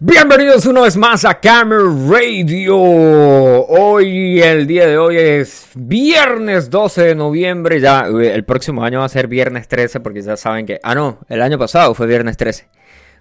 [0.00, 2.76] Bienvenidos una vez más a Camera Radio.
[2.76, 7.80] Hoy, el día de hoy es viernes 12 de noviembre.
[7.80, 10.80] Ya eh, el próximo año va a ser viernes 13 porque ya saben que...
[10.82, 12.66] Ah, no, el año pasado fue viernes 13.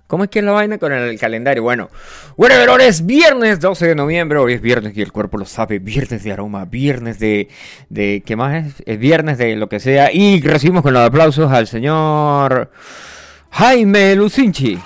[0.07, 1.61] ¿Cómo es que es la vaina con el calendario?
[1.61, 1.89] Bueno,
[2.37, 4.39] bueno, ahora es viernes 12 de noviembre.
[4.39, 5.77] Hoy es viernes y el cuerpo lo sabe.
[5.77, 7.49] Viernes de aroma, viernes de...
[7.89, 8.83] de ¿Qué más es?
[8.87, 10.11] Es viernes de lo que sea.
[10.11, 12.71] Y recibimos con los aplausos al señor
[13.51, 14.79] Jaime Lucinchi.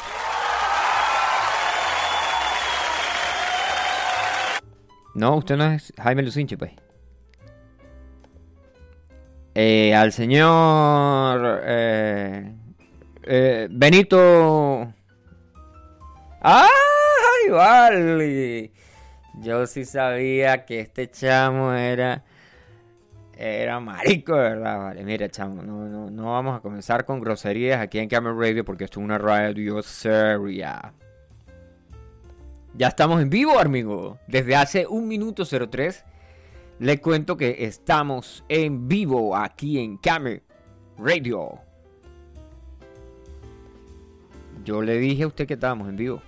[5.18, 6.74] No, usted no es Jaime Lucinchi, pues.
[9.56, 12.54] Eh, al señor eh,
[13.24, 14.94] eh, Benito.
[16.42, 18.72] ¡Ay, vale!
[19.42, 22.24] Yo sí sabía que este chamo era.
[23.36, 24.78] Era marico, ¿verdad?
[24.78, 28.64] Vale, mira, chamo, no, no, no vamos a comenzar con groserías aquí en Camera Radio
[28.64, 30.94] porque esto es una radio seria.
[32.78, 34.20] Ya estamos en vivo, amigo.
[34.28, 36.06] Desde hace un minuto 03
[36.78, 40.44] le cuento que estamos en vivo aquí en Camera
[41.00, 41.60] Radio.
[44.64, 46.22] Yo le dije a usted que estábamos en vivo.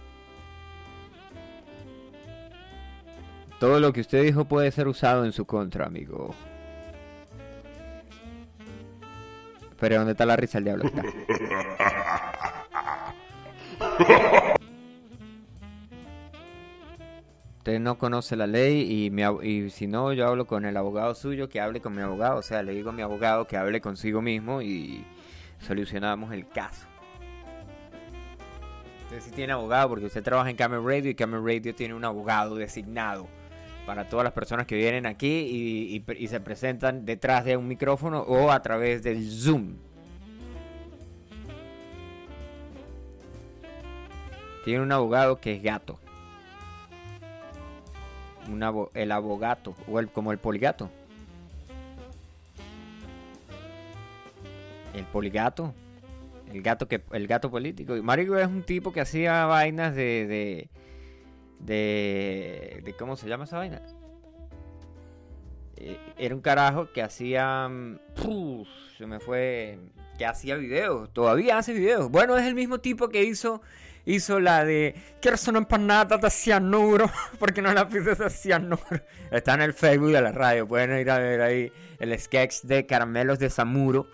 [3.60, 6.34] Todo lo que usted dijo puede ser usado en su contra, amigo.
[9.80, 10.86] Pero ¿dónde está la risa el diablo?
[10.86, 11.04] Está.
[17.70, 19.12] Usted no conoce la ley
[19.44, 22.40] y, si no, yo hablo con el abogado suyo que hable con mi abogado.
[22.40, 25.06] O sea, le digo a mi abogado que hable consigo mismo y
[25.60, 26.88] solucionamos el caso.
[29.04, 32.04] Usted sí tiene abogado porque usted trabaja en Camera Radio y Camera Radio tiene un
[32.04, 33.28] abogado designado
[33.86, 38.50] para todas las personas que vienen aquí y se presentan detrás de un micrófono o
[38.50, 39.76] a través del Zoom.
[44.66, 46.00] Tiene un abogado que es gato.
[48.52, 50.90] Un abo el abogato o el, como el poligato.
[54.94, 55.74] El poligato.
[56.52, 57.96] El gato que el gato político.
[58.02, 60.70] Mario es un tipo que hacía vainas de, de
[61.60, 63.82] de, cómo se llama esa vaina.
[65.78, 67.70] Eh, era un carajo que hacía
[68.16, 68.68] ¡puf!
[68.98, 69.80] se me fue
[70.18, 72.10] que hacía videos, todavía hace videos.
[72.12, 73.62] Bueno, es el mismo tipo que hizo
[74.06, 78.82] hizo la de quiero una empanada de cianuro, porque no la puse de cianuro.
[79.32, 82.86] Está en el Facebook de la radio, pueden ir a ver ahí el sketch de
[82.86, 84.08] caramelos de Samuro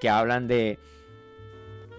[0.00, 0.78] que hablan de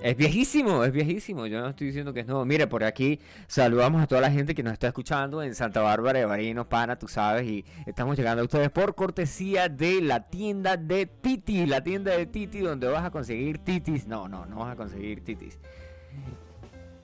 [0.02, 1.46] es viejísimo, es viejísimo.
[1.46, 2.44] Yo no estoy diciendo que es nuevo.
[2.44, 6.18] Mire, por aquí saludamos a toda la gente que nos está escuchando en Santa Bárbara
[6.18, 7.47] de Barinos, Pana, tú sabes.
[7.47, 11.68] Y estamos llegando a ustedes por cortesía de la tienda de Titi.
[11.68, 14.08] La tienda de Titi, donde vas a conseguir titis.
[14.08, 15.59] No, no, no vas a conseguir titis.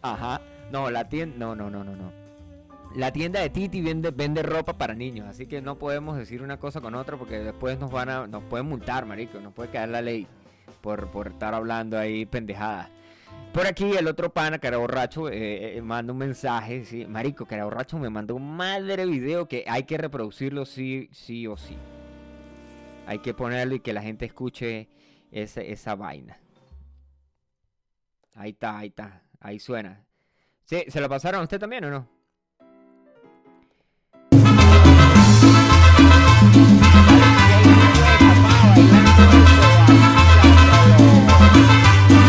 [0.02, 0.42] Ajá.
[0.72, 1.36] No, la tienda.
[1.38, 2.12] No, no, no, no, no.
[2.96, 5.28] La tienda de Titi vende, vende ropa para niños.
[5.28, 8.28] Así que no podemos decir una cosa con otra porque después nos van a.
[8.28, 9.40] Nos pueden multar, marico.
[9.40, 10.28] Nos puede caer la ley
[10.82, 12.90] por, por estar hablando ahí pendejadas.
[13.54, 17.06] Por aquí el otro pana, cara borracho, eh, eh, manda un mensaje, ¿sí?
[17.08, 21.58] Marico, cara borracho me mandó un madre video que hay que reproducirlo sí, sí o
[21.58, 21.76] sí.
[23.08, 24.90] Hay que ponerlo y que la gente escuche
[25.32, 26.40] esa, esa vaina.
[28.36, 30.06] Ahí está, ahí está, ahí suena.
[30.66, 30.84] ¿Sí?
[30.88, 32.18] ¿Se lo pasaron a usted también o no?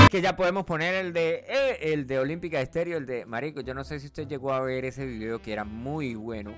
[0.09, 3.61] que ya podemos poner el de eh, el de Olímpica Estéreo, el de Marico.
[3.61, 6.55] Yo no sé si usted llegó a ver ese video que era muy bueno,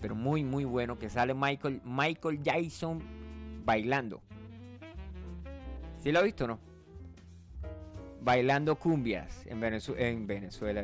[0.00, 3.02] pero muy muy bueno, que sale Michael Michael Jackson
[3.64, 4.22] bailando.
[5.98, 6.67] ¿Sí lo ha visto o no?
[8.20, 10.82] Bailando cumbias en, Venezu en Venezuela.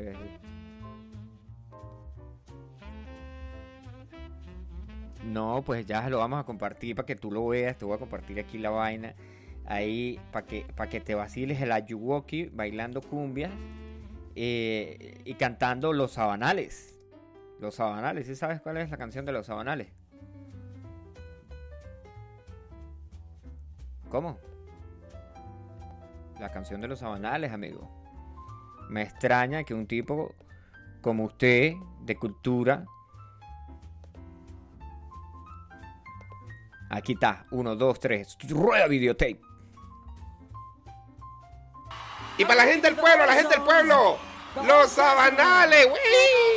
[5.24, 7.76] No, pues ya lo vamos a compartir para que tú lo veas.
[7.76, 9.14] Te voy a compartir aquí la vaina
[9.66, 13.50] ahí para que, que te vaciles el ayuwoki bailando cumbias
[14.36, 16.98] eh, y cantando los sabanales.
[17.60, 19.88] Los sabanales, ¿sí sabes cuál es la canción de los sabanales?
[24.10, 24.38] ¿Cómo?
[26.44, 27.88] La canción de los sabanales, amigo.
[28.90, 30.34] Me extraña que un tipo
[31.00, 32.84] como usted, de cultura,
[36.90, 39.40] Aquí está, 1, 2, 3, rueda videotape.
[42.36, 44.18] Y para la gente del pueblo, la gente del pueblo,
[44.66, 46.53] los sabanales, güey.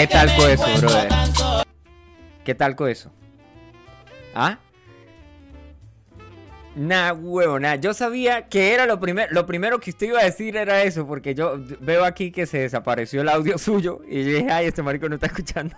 [0.00, 1.08] ¿Qué tal con eso, brother?
[2.42, 3.12] ¿Qué tal con eso?
[4.34, 4.58] ¿Ah?
[6.74, 7.76] Nah, huevo, nada.
[7.76, 11.06] Yo sabía que era lo primero, lo primero que usted iba a decir era eso,
[11.06, 14.82] porque yo veo aquí que se desapareció el audio suyo y yo dije, ay, este
[14.82, 15.76] marico no está escuchando.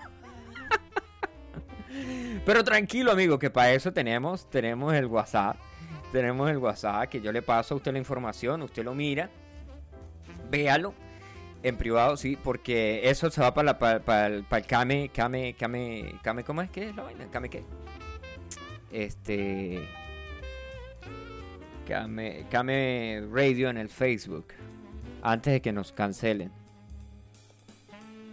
[2.46, 5.56] Pero tranquilo, amigo, que para eso tenemos, tenemos el WhatsApp.
[6.12, 9.30] Tenemos el WhatsApp que yo le paso a usted la información, usted lo mira,
[10.48, 10.94] véalo
[11.62, 16.14] en privado, sí, porque eso se va para, la, el, para el Kame, Kame, Kame,
[16.22, 17.26] Kame, ¿cómo es que es la vaina?
[17.30, 17.64] ¿Kame qué?
[18.90, 19.88] Este...
[21.86, 24.48] Kame, Kame Radio en el Facebook,
[25.22, 26.50] antes de que nos cancelen.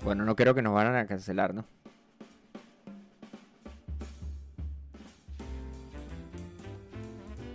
[0.04, 1.66] Bueno, no creo que nos vayan a cancelar, ¿no?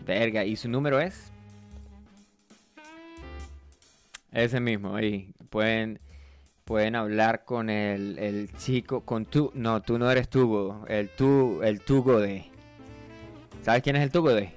[0.05, 1.33] Verga, ¿y su número es?
[4.31, 5.33] Ese mismo, ahí.
[5.55, 6.01] Pueden,
[6.65, 9.53] pueden hablar con el, el chico, con tú.
[9.55, 10.85] No, tú no eres Tugo.
[10.89, 12.51] El tú, el Tugo de.
[13.63, 14.51] ¿Sabes quién es el Tugo de?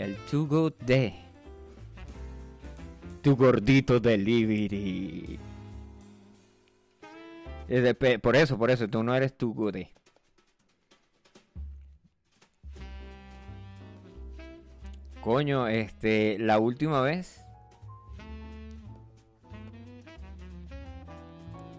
[0.00, 1.14] El Tugo de.
[3.22, 5.38] Tu gordito delivery.
[8.20, 9.92] Por eso, por eso, tú no eres Tugo de.
[15.20, 17.39] Coño, este, la última vez.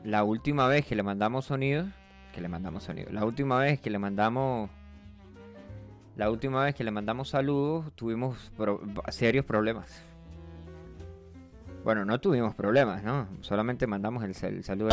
[0.03, 1.87] La última vez que le mandamos sonidos.
[2.33, 3.11] Que le mandamos sonidos.
[3.13, 4.69] La última vez que le mandamos.
[6.15, 10.03] La última vez que le mandamos saludos, tuvimos pro- serios problemas.
[11.83, 13.27] Bueno, no tuvimos problemas, ¿no?
[13.41, 14.89] Solamente mandamos el, el saludo.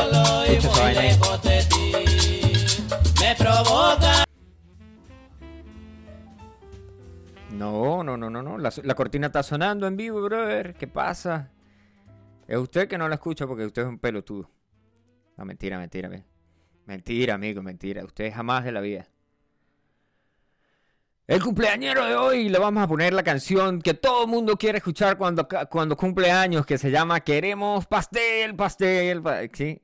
[7.52, 8.58] No, no, no, no, no.
[8.58, 10.74] La, la cortina está sonando en vivo, brother.
[10.74, 11.50] ¿Qué pasa?
[12.46, 14.50] Es usted que no la escucha porque usted es un pelotudo.
[15.38, 16.08] No, mentira, mentira.
[16.08, 16.24] ve.
[16.86, 18.04] Mentira, amigo, mentira.
[18.04, 19.06] Usted jamás de la vida.
[21.26, 24.78] El cumpleañero de hoy le vamos a poner la canción que todo el mundo quiere
[24.78, 29.80] escuchar cuando, cuando cumple años, que se llama Queremos pastel, pastel, pa- ¿sí?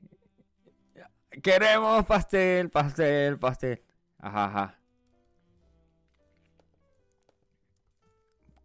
[1.43, 3.81] Queremos pastel, pastel, pastel.
[4.17, 4.79] Ajá, ajá.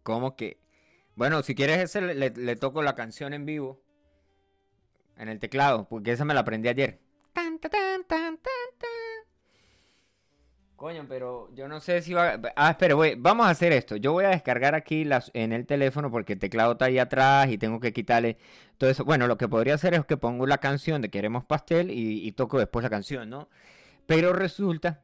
[0.03, 0.59] ¿Cómo que?
[1.15, 3.79] Bueno, si quieres ese le toco la canción en vivo.
[5.21, 6.99] En el teclado, porque esa me la aprendí ayer.
[7.31, 8.89] Tan, ta, tan, tan, tan, tan.
[10.75, 12.39] Coño, pero yo no sé si va...
[12.55, 13.97] Ah, espera, voy- vamos a hacer esto.
[13.97, 17.49] Yo voy a descargar aquí las, en el teléfono porque el teclado está ahí atrás
[17.51, 18.37] y tengo que quitarle
[18.79, 19.05] todo eso.
[19.05, 22.31] Bueno, lo que podría hacer es que pongo la canción de Queremos Pastel y, y
[22.31, 23.47] toco después la canción, ¿no?
[24.07, 25.03] Pero resulta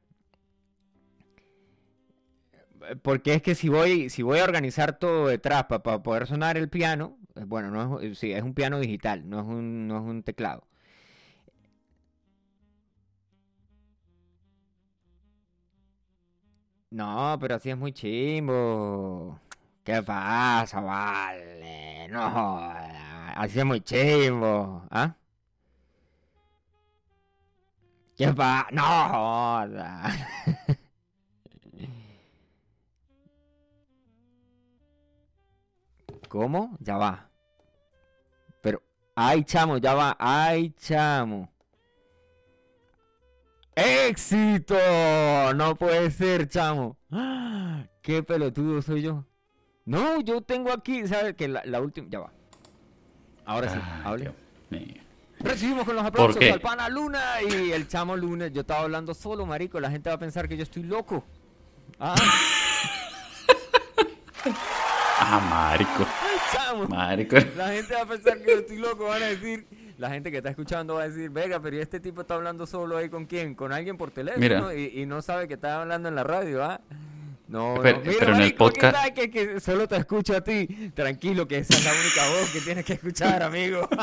[3.02, 6.70] porque es que si voy, si voy a organizar todo detrás para poder sonar el
[6.70, 10.24] piano, bueno, no es, sí, es un piano digital, no es un, no es un
[10.24, 10.68] teclado.
[16.90, 19.40] No, pero así es muy chimbo.
[19.84, 22.08] ¿Qué pasa, vale?
[22.10, 22.20] No
[23.36, 24.84] así es muy chimbo.
[24.90, 25.16] ¿Ah?
[28.16, 28.68] ¿Qué pasa?
[28.72, 30.12] No joda.
[36.30, 36.78] ¿Cómo?
[36.80, 37.27] Ya va.
[39.20, 40.16] Ay, chamo, ya va.
[40.20, 41.50] Ay, chamo.
[43.74, 44.76] ¡Éxito!
[45.56, 46.98] No puede ser, chamo.
[47.12, 47.84] ¡Ah!
[48.04, 49.26] ¡Qué pelotudo soy yo!
[49.86, 51.34] No, yo tengo aquí, ¿sabes?
[51.34, 52.08] Que la, la última.
[52.12, 52.32] Ya va.
[53.46, 54.32] Ahora sí, Ay, hable.
[55.40, 58.50] Recibimos con los aplausos al pana Luna y el chamo Luna.
[58.50, 59.80] Yo estaba hablando solo, marico.
[59.80, 61.24] La gente va a pensar que yo estoy loco.
[62.00, 62.14] Ah,
[65.20, 66.06] Ah, marico.
[66.90, 67.36] Marico.
[67.56, 69.66] La gente va a pensar que yo estoy loco, van a decir,
[69.98, 72.66] la gente que está escuchando va a decir, venga, pero ¿y este tipo está hablando
[72.68, 73.56] solo ahí con quién?
[73.56, 76.80] Con alguien por teléfono y, y no sabe que está hablando en la radio, ¿ah?
[77.48, 78.04] No, Pero- no.
[78.04, 80.92] Mira, pero en el marico, ¿qué podcast- que, que solo te escucho a ti?
[80.94, 83.88] Tranquilo, que esa es la única voz que tienes que escuchar, amigo.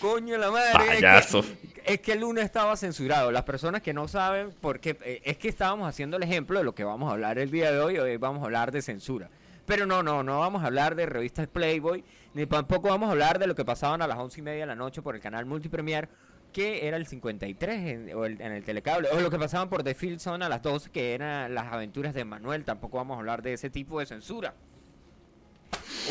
[0.00, 0.70] Coño la madre.
[0.72, 1.44] es que- Payaso.
[1.84, 3.30] Es que el lunes estaba censurado.
[3.30, 6.74] Las personas que no saben, porque eh, es que estábamos haciendo el ejemplo de lo
[6.74, 7.98] que vamos a hablar el día de hoy.
[7.98, 9.28] Hoy vamos a hablar de censura.
[9.66, 12.04] Pero no, no, no vamos a hablar de revistas Playboy,
[12.34, 14.66] ni tampoco vamos a hablar de lo que pasaban a las once y media de
[14.66, 16.08] la noche por el canal Multipremier,
[16.52, 19.82] que era el 53 en, o el- en el telecable, o lo que pasaban por
[19.82, 22.64] The Field Zone a las 12, que eran las aventuras de Manuel.
[22.64, 24.54] Tampoco vamos a hablar de ese tipo de censura.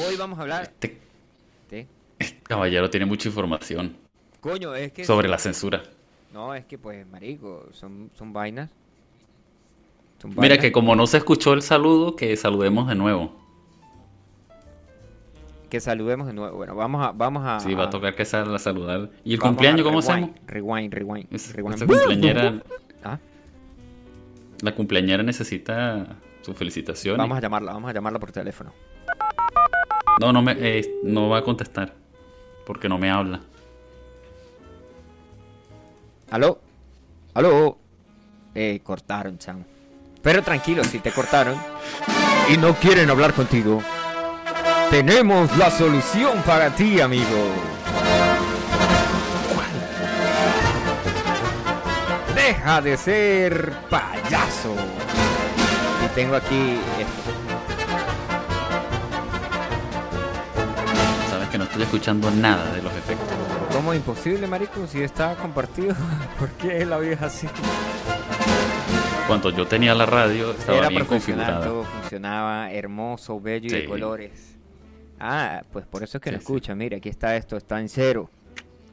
[0.05, 0.97] Hoy vamos a hablar Este
[1.69, 1.87] de...
[2.43, 3.95] caballero tiene mucha información
[4.41, 5.05] Coño, es que...
[5.05, 5.83] sobre la censura.
[6.33, 8.69] No, es que pues, marico, son, son vainas.
[10.37, 13.42] Mira que como no se escuchó el saludo, que saludemos de nuevo.
[15.73, 16.57] Que saludemos de nuevo.
[16.57, 17.11] Bueno, vamos a.
[17.13, 19.09] Vamos a Sí, va a tocar que salga a saludar.
[19.23, 20.29] ¿Y el cumpleaños cómo rewind, hacemos?
[20.45, 21.33] Rewind, rewind.
[21.33, 21.75] Es- rewind.
[21.77, 22.53] esa cumpleañera,
[23.03, 23.17] Ah,
[24.61, 27.17] la cumpleañera necesita su felicitación.
[27.17, 28.71] vamos a llamarla, vamos a llamarla por teléfono.
[30.21, 31.95] No, no, me, eh, no va a contestar.
[32.67, 33.41] Porque no me habla.
[36.29, 36.59] ¿Aló?
[37.33, 37.79] ¿Aló?
[38.53, 39.65] Eh, cortaron, chamo.
[40.21, 41.57] Pero tranquilo, si te cortaron
[42.53, 43.81] y no quieren hablar contigo,
[44.93, 47.25] tenemos la solución para ti, amigo.
[52.35, 54.75] Deja de ser payaso.
[56.05, 57.31] Y tengo aquí esto.
[61.31, 63.35] Sabes que no estoy escuchando nada de los efectos.
[63.71, 64.85] ¿Cómo imposible, marico?
[64.85, 65.95] Si está compartido.
[66.39, 67.47] ¿Por qué la vida así?
[69.27, 71.65] Cuando yo tenía la radio, estaba Era bien configurada.
[71.65, 74.52] todo funcionaba hermoso, bello y de colores.
[75.25, 76.43] Ah, pues por eso es que Sí, no sí.
[76.43, 76.75] escucha.
[76.75, 78.29] Mira, aquí está esto, está en cero.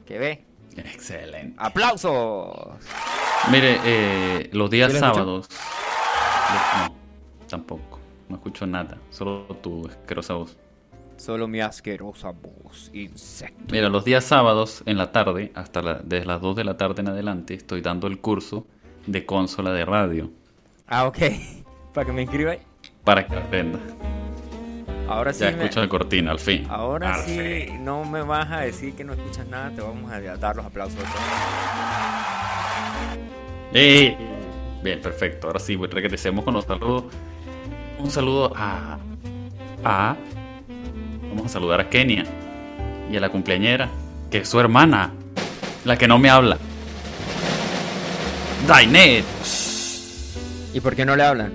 [0.05, 0.45] ¿Qué ve?
[0.77, 1.55] Excelente.
[1.57, 2.77] ¡Aplausos!
[3.51, 5.47] Mire, eh, los días ¿Sí sábados.
[5.49, 5.49] los-
[6.87, 6.95] No,
[7.49, 7.99] tampoco.
[8.29, 8.97] No escucho nada.
[9.09, 10.57] Solo tu asquerosa voz.
[11.17, 13.65] Solo mi asquerosa voz, insecto.
[13.69, 17.01] Mira, los días sábados en la tarde, hasta la- desde las 2 de la tarde
[17.01, 18.65] en adelante, estoy dando el curso
[19.05, 20.31] de consola de radio.
[20.87, 21.17] Ah, ok.
[21.93, 22.59] Para que me inscriba ahí.
[23.03, 23.79] Para que aprenda.
[25.11, 25.41] Ahora sí.
[25.41, 26.65] Ya me- escucho la cortina, al fin.
[26.69, 27.37] Ahora Al sí
[27.67, 27.83] fin.
[27.85, 30.99] no me vas a decir que no escuchas nada, te vamos a dar los aplausos.
[33.73, 34.15] ¡Eh!
[34.83, 35.47] Bien, perfecto.
[35.47, 37.05] Ahora sí, pues, regresemos con los saludos.
[37.99, 38.97] Un saludo a.
[39.83, 40.15] a.
[41.29, 42.25] Vamos a saludar a Kenia
[43.11, 43.89] y a la cumpleañera,
[44.29, 45.11] que es su hermana,
[45.85, 46.57] la que no me habla.
[48.67, 49.23] Dainet.
[50.73, 51.51] ¿Y por qué no le hablan?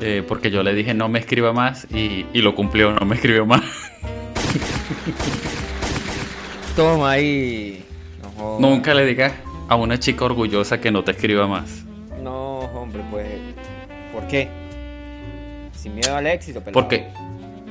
[0.00, 3.14] Eh, porque yo le dije no me escriba más y, y lo cumplió, no me
[3.14, 3.62] escribió más.
[6.76, 7.84] Toma ahí.
[8.36, 8.58] No.
[8.58, 9.32] Nunca le digas
[9.68, 11.84] a una chica orgullosa que no te escriba más.
[12.22, 13.26] No, hombre, pues.
[14.12, 14.48] ¿Por qué?
[15.72, 16.80] Sin miedo al éxito, pelado.
[16.82, 17.06] Porque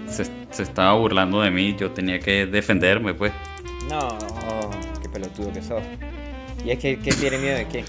[0.10, 3.34] se, se estaba burlando de mí, yo tenía que defenderme, pues.
[3.90, 4.18] No,
[5.02, 5.84] qué pelotudo que sos.
[6.66, 7.84] ¿Y es que, que tiene miedo de qué?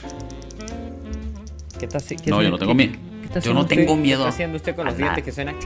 [1.78, 2.92] ¿Qué está haci- qué No, yo no tengo miedo.
[3.38, 5.24] Está Yo no tengo miedo ¿Qué está haciendo usted con a los dientes nada.
[5.24, 5.56] que suenan?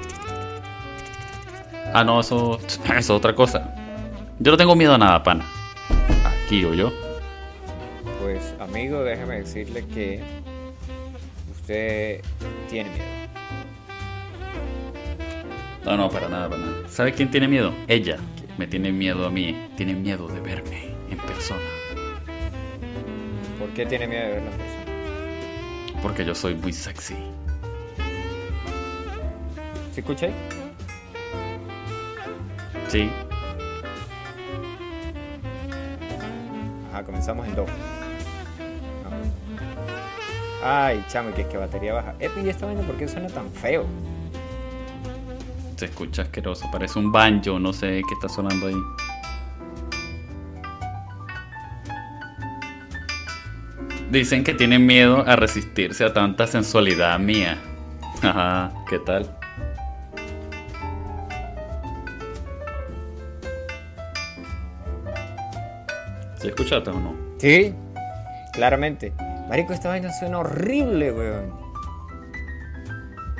[1.92, 3.74] Ah, no, eso, eso es otra cosa.
[4.38, 5.44] Yo no tengo miedo a nada, pana.
[6.24, 6.92] Aquí o yo.
[8.20, 10.22] Pues, amigo, déjeme decirle que
[11.50, 12.20] usted
[12.70, 13.04] tiene miedo.
[15.84, 16.88] No, no, para nada, para nada.
[16.88, 17.72] ¿Sabe quién tiene miedo?
[17.86, 18.18] Ella.
[18.58, 19.68] Me tiene miedo a mí.
[19.76, 21.60] Tiene miedo de verme en persona.
[23.58, 26.02] ¿Por qué tiene miedo de ver la persona?
[26.02, 27.14] Porque yo soy muy sexy.
[29.98, 30.32] ¿Sí escuché?
[32.86, 33.10] Sí.
[36.92, 37.64] Ajá, comenzamos en do.
[37.64, 37.70] No.
[40.62, 42.14] Ay, chamo, que es que batería baja.
[42.20, 43.86] Epi, ¿y esta vaina por qué suena tan feo?
[45.74, 46.68] Se escucha asqueroso.
[46.70, 47.58] Parece un banjo.
[47.58, 48.76] No sé qué está sonando ahí.
[54.12, 57.58] Dicen que tienen miedo a resistirse a tanta sensualidad mía.
[58.22, 59.37] Ajá, ¿qué tal?
[66.40, 67.14] ¿Sí escuchaste o no?
[67.38, 67.74] Sí,
[68.52, 69.12] claramente.
[69.48, 71.52] Marico, esta vaina suena horrible, weón.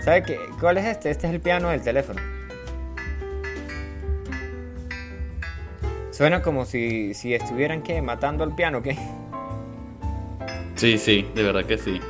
[0.05, 0.39] ¿Sabe qué?
[0.59, 1.11] ¿Cuál es este?
[1.11, 2.21] Este es el piano del teléfono.
[6.11, 8.03] Suena como si, si estuvieran, ¿qué?
[8.03, 8.97] Matando al piano, ¿qué?
[10.75, 12.01] Sí, sí, de verdad que sí.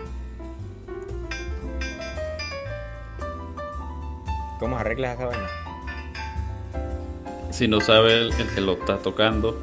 [4.58, 5.46] ¿Cómo arreglas esa vaina?
[7.50, 9.60] Si no sabe el, el que lo está tocando,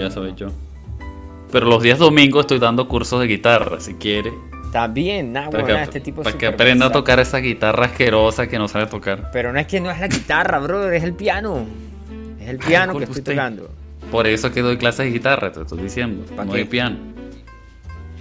[0.00, 0.02] No, no, no, no.
[0.02, 0.36] no, voy a no, saber no.
[0.36, 0.48] yo.
[1.52, 4.32] Pero los días domingos estoy dando cursos de guitarra, si quiere.
[4.64, 8.46] Está bien, nada, Para, que, este tipo para que aprenda a tocar esa guitarra asquerosa
[8.48, 9.30] que no sabe tocar.
[9.32, 11.64] Pero no es que no es la guitarra, brother, es el piano.
[12.40, 13.32] Es el piano que estoy usted.
[13.32, 13.70] tocando.
[14.10, 16.26] Por eso es que doy clases de guitarra, te estoy diciendo.
[16.36, 16.58] ¿Pa no qué?
[16.58, 16.96] hay piano.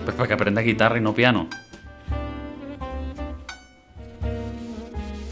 [0.04, 1.50] Pues para que aprenda guitarra y no piano.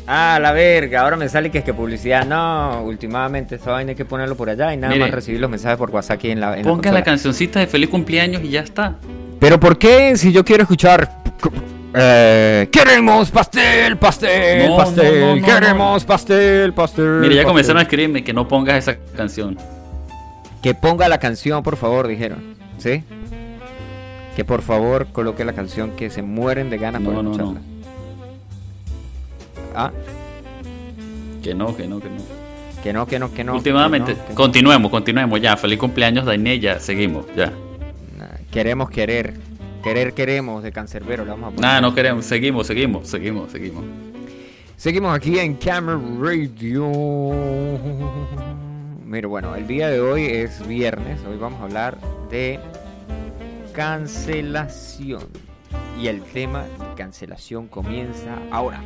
[0.05, 2.25] Ah, la verga, ahora me sale que es que publicidad.
[2.25, 5.77] No, últimamente esa vaina hay que ponerlo por allá y nada más recibir los mensajes
[5.77, 7.03] por WhatsApp aquí en la, en la Ponga la consola.
[7.03, 8.95] cancioncita de feliz cumpleaños y ya está.
[9.39, 11.09] Pero ¿por qué si yo quiero escuchar...
[11.95, 17.05] Eh, queremos pastel, pastel, No, pastel, no, queremos pastel, pastel.
[17.21, 17.45] Mire, ya pastel.
[17.45, 19.57] comenzaron a escribirme que no pongas esa canción.
[20.63, 22.55] Que ponga la canción, por favor, dijeron.
[22.77, 23.03] ¿Sí?
[24.35, 27.61] que por favor coloque la canción que se mueren de ganas por escucharla.
[29.75, 29.91] Ah,
[31.41, 32.17] Que no, que no, que no.
[32.83, 33.55] que no, que no, que no.
[33.55, 34.35] Últimamente, que no, que no.
[34.35, 35.57] continuemos, continuemos ya.
[35.57, 37.47] Feliz cumpleaños, Dainé, ya, seguimos, ya.
[38.17, 39.33] Nah, Queremos querer.
[39.83, 41.25] Querer queremos de Cancerbero.
[41.25, 41.61] Le vamos a poner.
[41.61, 43.83] Nada, no queremos, seguimos, seguimos, seguimos, seguimos.
[44.77, 46.89] Seguimos aquí en Camera Radio.
[49.05, 51.19] Mira, bueno, el día de hoy es viernes.
[51.29, 51.97] Hoy vamos a hablar
[52.31, 52.59] de
[53.73, 55.23] cancelación.
[56.01, 58.81] Y el tema de cancelación comienza ahora.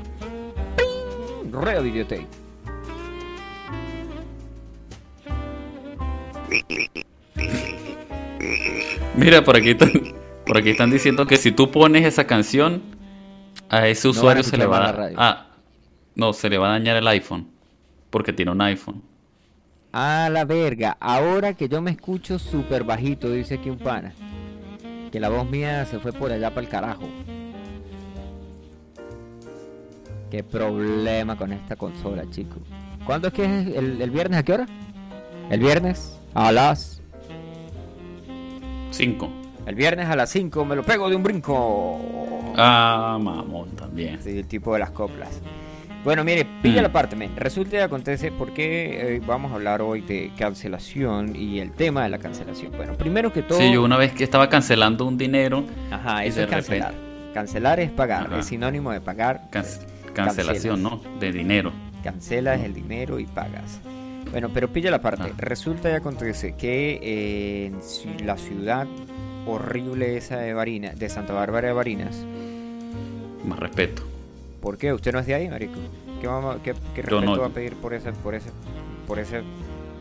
[1.81, 2.27] Videotape.
[9.15, 9.91] Mira, por aquí, están,
[10.45, 12.81] por aquí están diciendo que si tú pones esa canción,
[13.69, 15.11] a ese No van a usuario se le va a la.
[15.17, 15.47] Ah,
[16.15, 17.47] no, se le va a dañar el iPhone.
[18.09, 19.01] Porque tiene un iPhone.
[19.91, 20.97] A la verga.
[20.99, 24.13] Ahora que yo me escucho súper bajito, dice aquí un pana.
[25.11, 27.09] Que la voz mía se fue por allá para el carajo.
[30.31, 32.59] Qué problema con esta consola, chicos.
[33.05, 34.39] ¿Cuándo es que es el, el viernes?
[34.39, 34.65] ¿A qué hora?
[35.49, 37.01] El viernes a las...
[38.91, 39.29] 5.
[39.65, 41.99] El viernes a las 5 me lo pego de un brinco.
[42.57, 44.21] Ah, mamón también.
[44.21, 45.41] Sí, el tipo de las coplas.
[46.03, 46.83] Bueno, mire, pilla Mm.
[46.83, 47.35] la parte, men.
[47.35, 52.09] Resulta y acontece porque eh, vamos a hablar hoy de cancelación y el tema de
[52.09, 52.71] la cancelación.
[52.77, 53.59] Bueno, primero que todo...
[53.59, 56.91] Sí, yo una vez que estaba cancelando un dinero, Ajá, eso de es cancelar.
[56.91, 58.39] repente- Cancelar es pagar, Ajá.
[58.39, 59.49] es sinónimo de pagar.
[60.25, 61.01] Cancelación, ¿no?
[61.19, 61.71] De dinero.
[62.03, 63.79] Cancelas el dinero y pagas.
[64.31, 65.23] Bueno, pero pilla la parte.
[65.31, 65.35] Ah.
[65.37, 68.87] Resulta y acontece que eh, en la ciudad
[69.45, 70.53] horrible esa de
[70.95, 72.25] de Santa Bárbara de Barinas,
[73.45, 74.03] Más respeto.
[74.61, 74.91] ¿por qué?
[74.91, 75.79] ¿Usted no es de ahí, marico?
[76.19, 77.37] ¿Qué, vamos, qué, respeto no.
[77.39, 78.49] va a pedir por ese, por ese,
[79.07, 79.43] por ese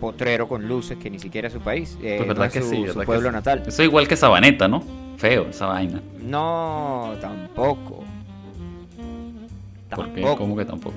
[0.00, 1.96] potrero con luces que ni siquiera es su país?
[2.02, 3.34] eh, Pues no verdad es que su, sí, su que pueblo sí.
[3.34, 3.60] natal.
[3.66, 4.82] Eso es igual que Sabaneta, ¿no?
[5.18, 6.02] Feo esa vaina.
[6.20, 8.05] No, tampoco.
[9.90, 10.20] ¿Por qué?
[10.20, 10.38] Tampoco.
[10.38, 10.96] ¿Cómo que tampoco?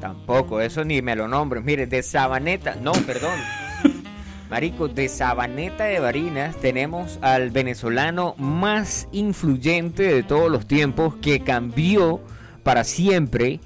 [0.00, 1.64] Tampoco, eso ni me lo nombres.
[1.64, 3.38] Mire, de Sabaneta, no, perdón.
[4.50, 11.40] Marico, de Sabaneta de Barinas tenemos al venezolano más influyente de todos los tiempos que
[11.40, 12.20] cambió
[12.62, 13.60] para siempre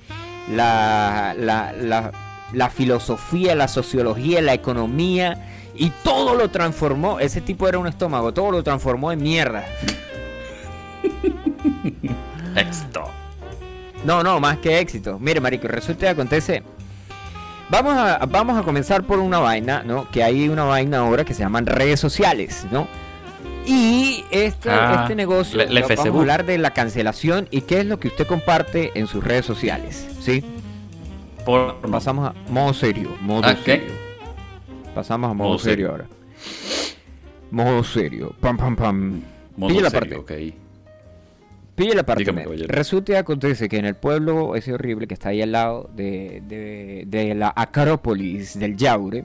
[0.51, 2.13] la, la, la,
[2.53, 7.21] la filosofía, la sociología, la economía y todo lo transformó.
[7.21, 9.65] Ese tipo era un estómago, todo lo transformó en mierda.
[12.57, 13.22] Éxito.
[14.05, 15.19] No, no, más que éxito.
[15.21, 16.63] Mire, marico, resulta y acontece.
[17.71, 20.11] Vamos a, vamos a comenzar por una vaina, ¿no?
[20.11, 22.87] Que hay una vaina ahora que se llaman redes sociales, ¿no?
[23.65, 26.21] Y este, Ah, este negocio, le- le vamos a Facebook.
[26.21, 30.07] hablar de la cancelación y qué es lo que usted comparte en sus redes sociales,
[30.21, 30.45] ¿sí?
[31.47, 33.79] Por Pasamos a modo serio, modo Ah, ¿qué?
[33.79, 33.93] serio.
[34.95, 35.91] Pasamos a modo, Modo serio serio.
[35.91, 36.07] ahora.
[37.51, 38.35] Modo serio.
[38.41, 39.23] Pam, pam, pam.
[39.57, 40.53] modo Pilla la serio, parte.
[40.53, 40.55] ok.
[41.75, 42.25] Pille la parte.
[42.67, 46.43] Resulta y acontece que en el pueblo ese horrible que está ahí al lado de,
[46.47, 49.25] de- de la Acrópolis del Yaure,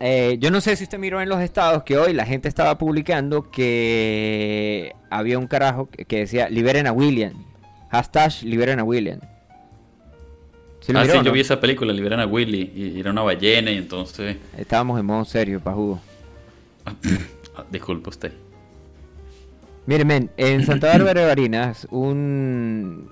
[0.00, 2.78] eh, yo no sé si usted miró en los estados que hoy la gente estaba
[2.78, 7.32] publicando que había un carajo que, decía liberen a William.
[7.90, 9.20] Hashtag liberen a William.
[10.80, 13.22] ¿Sí lo ah, miró sí, yo vi esa película, liberan a Willy y era una
[13.22, 14.36] ballena y entonces...
[14.58, 16.00] Estábamos en modo serio, pajudo.
[17.56, 18.32] Ah, disculpe usted.
[19.86, 23.10] Mire, men, en Santa Bárbara de Barinas, un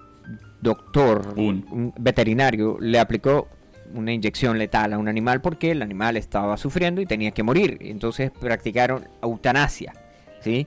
[0.61, 1.93] doctor, Un.
[1.99, 3.49] veterinario, le aplicó
[3.95, 7.79] una inyección letal a un animal porque el animal estaba sufriendo y tenía que morir.
[7.81, 9.93] Entonces practicaron eutanasia,
[10.41, 10.67] ¿sí?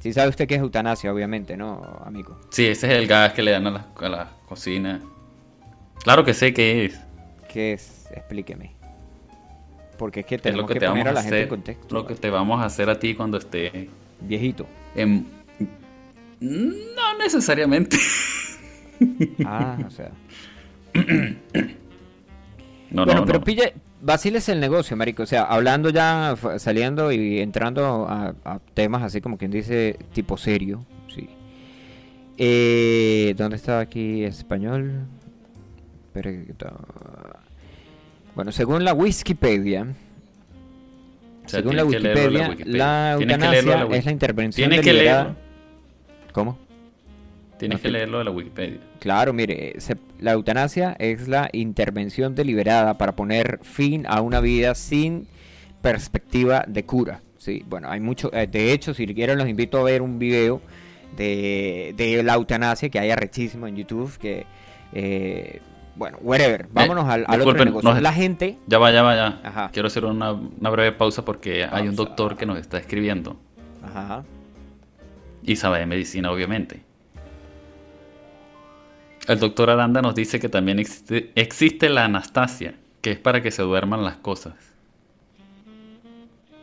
[0.00, 2.40] Sí sabe usted qué es eutanasia, obviamente, ¿no, amigo?
[2.50, 5.00] Sí, ese es el gas que le dan a la, a la cocina.
[6.02, 7.00] Claro que sé qué es.
[7.48, 8.08] ¿Qué es?
[8.10, 8.74] Explíqueme.
[9.96, 11.48] Porque es que Es tenemos lo que, que, te poner vamos a la gente en
[11.48, 11.94] contexto.
[11.94, 13.88] Lo que te vamos a hacer a ti cuando esté
[14.26, 14.66] Viejito.
[14.94, 15.26] en...
[16.40, 17.96] No necesariamente.
[19.44, 20.12] Ah, o sea...
[22.90, 23.44] No, bueno, no, pero no.
[23.44, 25.22] pille, vaciles el negocio, marico.
[25.22, 30.36] O sea, hablando ya, saliendo y entrando a, a temas así como quien dice, tipo
[30.36, 31.26] serio, sí.
[32.36, 35.06] Eh, ¿Dónde está aquí español?
[38.34, 39.86] Bueno, según la Wikipedia,
[41.44, 45.36] O sea, según la Wikipedia, la eutanasia la es la intervención deliberada.
[46.32, 46.58] ¿Cómo?
[47.58, 48.78] Tienes No que leerlo de la Wikipedia.
[49.00, 54.74] Claro, mire, se- la eutanasia es la intervención deliberada para poner fin a una vida
[54.74, 55.26] sin
[55.80, 57.20] perspectiva de cura.
[57.38, 58.32] Sí, bueno, hay mucho.
[58.32, 60.60] eh, de hecho, si quieren, los invito a ver un video
[61.16, 64.16] de, de la eutanasia que hay arrechísimo en YouTube.
[64.18, 64.46] Que,
[64.92, 65.60] eh,
[65.96, 66.66] bueno, whatever.
[66.72, 67.90] Vámonos al, al otro negocio.
[67.92, 68.58] nos- La gente.
[68.66, 69.40] Ya va, ya va, ya.
[69.44, 69.70] Ajá.
[69.72, 73.38] Quiero hacer una, una breve pausa porque hay un doctor que nos está escribiendo.
[73.82, 74.24] Ajá.
[75.44, 76.82] Y sabe de medicina, obviamente.
[79.28, 83.50] El doctor Aranda nos dice que también existe, existe la Anastasia, que es para que
[83.52, 84.54] se duerman las cosas.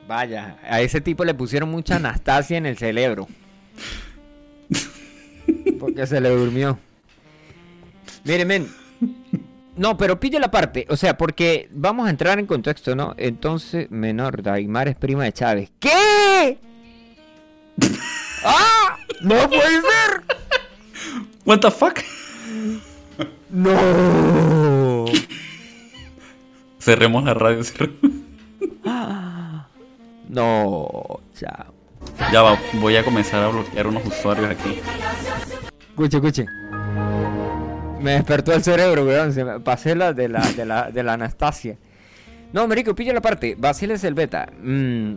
[0.08, 3.28] Vaya, a ese tipo le pusieron mucha Anastasia en el cerebro.
[5.80, 6.78] Porque se le durmió.
[8.26, 8.68] Miren, men.
[9.80, 10.86] No, pero pille la parte.
[10.89, 13.15] O sea, porque vamos a entrar en contexto, ¿no?
[13.18, 15.72] Entonces, menor, Daimar es prima de Chávez.
[15.80, 16.60] ¿Qué?
[18.44, 18.98] ¡Ah!
[19.22, 20.24] ¡No puede ser!
[21.46, 22.00] What the fuck?
[23.50, 25.06] ¡No!
[26.78, 27.63] Cerremos la radio.
[27.63, 27.96] cerremos.
[30.28, 31.74] No, chao.
[32.34, 34.82] Ya va, voy a comenzar a bloquear unos usuarios aquí.
[35.89, 36.46] Escuche, escuche.
[38.02, 39.34] Me despertó el cerebro, weón.
[39.34, 41.78] Se me pasé la de la, de la, de la Anastasia.
[42.54, 43.56] No, Marico, pilla la parte.
[43.58, 44.50] Basiles el beta.
[44.62, 45.16] Mm,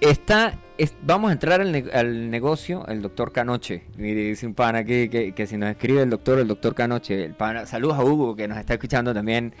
[0.00, 0.54] está.
[0.78, 3.82] es- vamos a entrar al, ne- al negocio, el doctor Canoche.
[3.98, 7.24] Y dice un pana aquí que, que si nos escribe el doctor, el doctor Canoche.
[7.24, 9.52] El pana, saludos a Hugo, que nos está escuchando también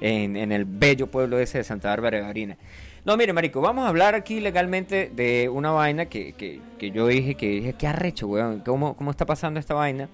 [0.00, 2.56] en, en el bello pueblo ese de Santa Bárbara de Barina.
[3.04, 7.08] No, mire, marico, vamos a hablar aquí legalmente de una vaina que, que, que yo
[7.08, 10.08] dije que dije, qué arrecho, weón, ¿cómo, cómo está pasando esta vaina?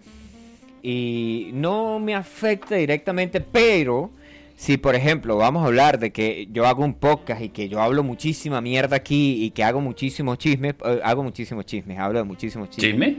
[0.83, 4.11] Y no me afecta directamente, pero
[4.57, 7.81] si por ejemplo vamos a hablar de que yo hago un podcast y que yo
[7.81, 12.25] hablo muchísima mierda aquí y que hago muchísimos chismes, eh, hago muchísimos chismes, hablo de
[12.25, 12.91] muchísimos chismes.
[12.93, 13.17] ¿Chisme?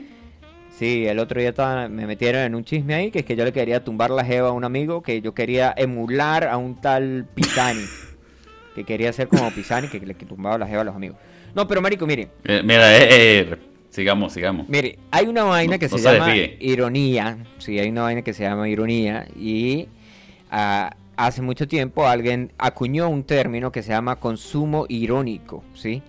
[0.78, 3.44] Sí, el otro día estaba- me metieron en un chisme ahí, que es que yo
[3.44, 7.26] le quería tumbar la jeva a un amigo, que yo quería emular a un tal
[7.36, 7.84] Pisani.
[8.76, 11.18] que quería ser como Pisani, que le que tumbaba la jeva a los amigos.
[11.54, 13.56] No, pero marico, mire, Eh, mira, eh, eh,
[13.90, 14.68] sigamos, sigamos.
[14.70, 17.38] mire, hay una vaina No- que no se se llama ironía.
[17.58, 19.88] Sí, hay una vaina que se llama ironía y
[20.52, 26.02] ah, hace mucho tiempo alguien acuñó un término que se llama consumo irónico, ¿sí?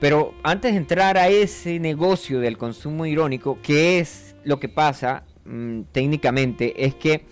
[0.00, 5.24] Pero antes de entrar a ese negocio del consumo irónico, ¿qué es lo que pasa
[5.44, 6.84] mm, técnicamente?
[6.86, 7.22] Es que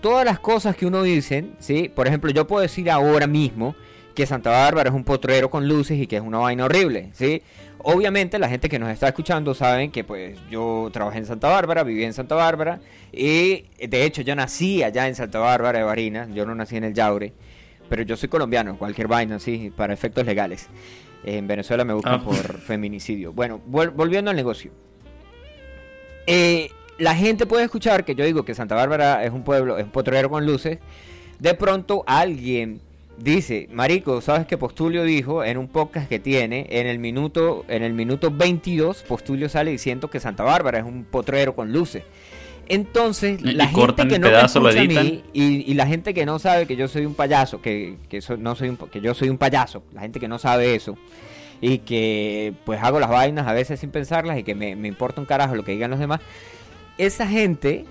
[0.00, 1.90] todas las cosas que uno dice, ¿sí?
[1.94, 3.74] Por ejemplo, yo puedo decir ahora mismo
[4.14, 7.42] que Santa Bárbara es un potrero con luces y que es una vaina horrible, ¿sí?
[7.82, 11.82] Obviamente la gente que nos está escuchando saben que pues yo trabajé en Santa Bárbara,
[11.82, 12.80] viví en Santa Bárbara
[13.12, 16.84] y de hecho yo nací allá en Santa Bárbara de Barinas, yo no nací en
[16.84, 17.32] el Yaure,
[17.88, 20.68] pero yo soy colombiano, cualquier vaina, sí, para efectos legales.
[21.24, 22.24] En Venezuela me buscan Ah.
[22.24, 23.32] por feminicidio.
[23.32, 24.70] Bueno, vol- volviendo al negocio.
[26.26, 29.84] Eh, la gente puede escuchar que yo digo que Santa Bárbara es un pueblo, es
[29.84, 30.78] un potrero con luces.
[31.38, 32.80] De pronto alguien
[33.22, 37.82] dice, Marico, ¿sabes que Postulio dijo en un podcast que tiene en el minuto en
[37.82, 42.02] el minuto 22 Postulio sale diciendo que Santa Bárbara es un potrero con luces.
[42.68, 45.22] Entonces, Y- la y gente que no me escucha a mí editan.
[45.32, 48.36] y, y la gente que no sabe que yo soy un payaso, que, que so-
[48.36, 50.96] no soy un, que yo soy un payaso, la gente que no sabe eso
[51.60, 55.20] y que pues hago las vainas a veces sin pensarlas y que me, me importa
[55.20, 56.20] un carajo lo que digan los demás,
[56.96, 57.84] esa gente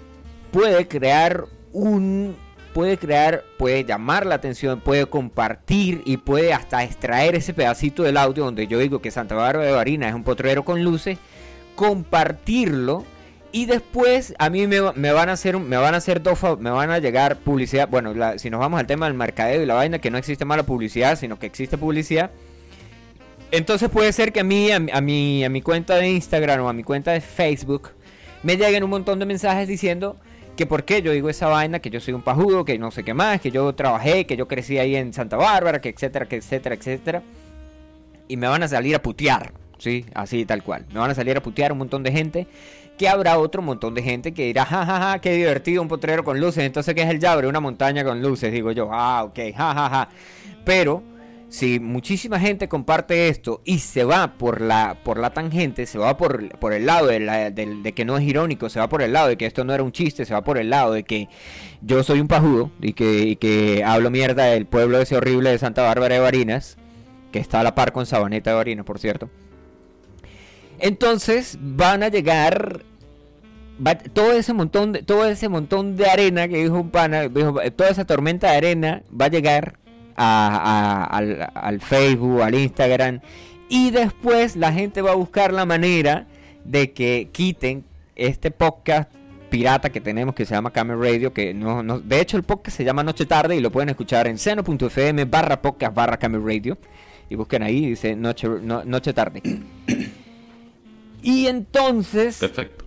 [0.51, 2.35] puede crear un
[2.79, 8.15] puede crear, puede llamar la atención, puede compartir y puede hasta extraer ese pedacito del
[8.15, 11.17] audio donde yo digo que Santa Bárbara de Barina es un potrero con luces,
[11.75, 13.03] compartirlo
[13.51, 16.39] y después a mí me, va- me van a hacer me van a hacer dos
[16.61, 19.73] me van a llegar publicidad, bueno, si nos vamos al tema del mercadeo y la
[19.73, 22.31] vaina que no existe mala publicidad, sino que existe publicidad.
[23.51, 26.73] Entonces puede ser que a mí, a, a a mi cuenta de Instagram o a
[26.73, 27.89] mi cuenta de Facebook
[28.41, 30.15] me lleguen un montón de mensajes diciendo
[30.59, 33.05] que por qué yo digo esa vaina, que yo soy un pajudo, que no sé
[33.05, 36.35] qué más, que yo trabajé, que yo crecí ahí en Santa Bárbara, que etcétera, que
[36.35, 37.23] etcétera, etcétera.
[38.27, 40.05] Y me van a salir a putear, ¿sí?
[40.13, 40.85] Así tal cual.
[40.91, 42.45] Me van a salir a putear un montón de gente.
[42.97, 46.65] Que habrá otro montón de gente que dirá, jajaja, qué divertido, un potrero con luces.
[46.65, 47.47] Entonces, ¿qué es el Yabre?
[47.47, 48.89] Una montaña con luces, digo yo.
[48.91, 50.09] Ah, ok, jajaja.
[50.65, 51.01] Pero
[51.49, 56.15] si muchísima gente comparte esto y se va por la por la tangente, se va
[56.15, 59.13] por, por el lado de, la- de que no es irónico, se va por el
[59.13, 61.27] lado de que esto no era un chiste, se va por el lado de que
[61.81, 65.81] yo soy un pajudo y que, que hablo mierda del pueblo ese horrible de Santa
[65.81, 66.77] Bárbara de Barinas,
[67.31, 69.29] que está a la par con Sabaneta de Barinas, por cierto.
[70.79, 72.83] Entonces van a llegar
[74.13, 77.89] todo ese montón de todo ese montón de arena que dijo un pana, dijo, toda
[77.89, 79.78] esa tormenta de arena va a llegar
[80.21, 83.19] a- a- al, al Facebook, al Instagram
[83.69, 86.27] y después la gente va a buscar la manera
[86.65, 89.11] de que quiten este podcast
[89.49, 92.75] pirata que tenemos que se llama Camel Radio que no, no- de hecho el podcast
[92.77, 96.77] se llama Noche Tarde y lo pueden escuchar en seno.fm barra podcast barra Camel Radio
[97.29, 99.41] y busquen ahí dice Noche, no- noche Tarde
[101.21, 102.85] y entonces Perfecto.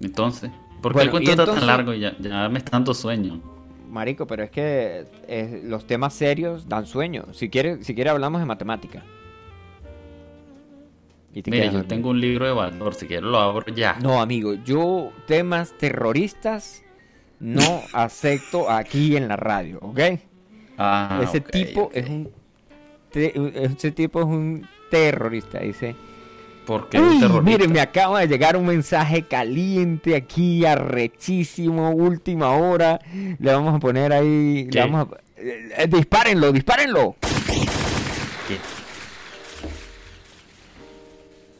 [0.00, 1.94] Entonces, ¿por qué Bueno, el cuento y está entonces- tan largo?
[1.94, 3.40] Ya, ya me está dando sueño.
[3.92, 7.26] Marico, pero es que eh, los temas serios dan sueño.
[7.32, 9.02] Si quiere, si quiere hablamos de matemática.
[11.34, 13.98] Y te Mire, quedas yo tengo un libro de valor, si quiero lo abro ya.
[14.02, 16.82] No, amigo, yo temas terroristas
[17.38, 20.00] no acepto aquí en la radio, ¿ok?
[20.78, 22.30] Ah, ese tipo es un
[23.14, 25.94] ese tipo es un terrorista, dice.
[26.66, 27.42] ¿Por qué un Uy, terrorista?
[27.42, 33.00] mire, me acaba de llegar un mensaje caliente aquí, arrechísimo, última hora.
[33.38, 37.16] Le vamos a poner ahí, le vamos a eh, dispárenlo, dispárenlo.
[38.46, 38.58] ¿Qué?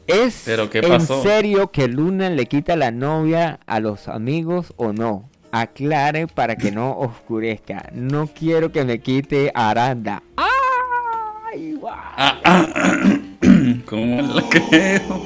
[0.06, 4.92] ¿Es ¿Pero qué en serio que Luna le quita la novia a los amigos o
[4.92, 5.28] no?
[5.50, 7.88] Aclare para que no oscurezca.
[7.92, 10.22] No quiero que me quite Aranda.
[10.36, 11.78] ¡Ay!
[11.86, 13.18] Ah, ah,
[13.86, 15.22] ¿Cómo lo creo?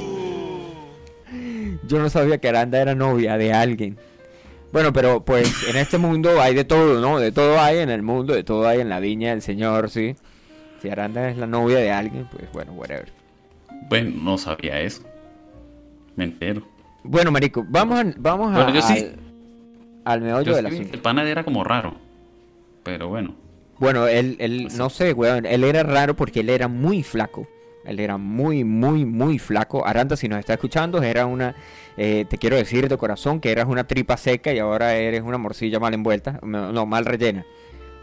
[1.87, 3.97] Yo no sabía que Aranda era novia de alguien.
[4.73, 7.19] Bueno, pero pues en este mundo hay de todo, ¿no?
[7.21, 10.17] De todo hay en el mundo, de todo hay en la viña del Señor, ¿sí?
[10.83, 13.11] Si Aranda es la novia de alguien, pues bueno, whatever.
[13.89, 15.03] Bueno, no sabía eso.
[16.17, 16.63] Me entero.
[17.05, 19.19] Bueno, marico, vamos a, vamos a, Bueno, yo sí- al,
[20.05, 21.95] al meollo Yo del sí el pana era como raro.
[22.83, 23.35] Pero bueno.
[23.79, 27.47] Bueno, él, él, no sé, weón, él era raro porque él era muy flaco.
[27.87, 29.87] Él era muy, muy, muy flaco.
[29.87, 31.55] Aranda, si nos está escuchando, era una,
[31.97, 35.39] eh, te quiero decir de corazón que eras una tripa seca y ahora eres una
[35.39, 36.39] morcilla mal envuelta.
[36.43, 37.45] No, mal rellena.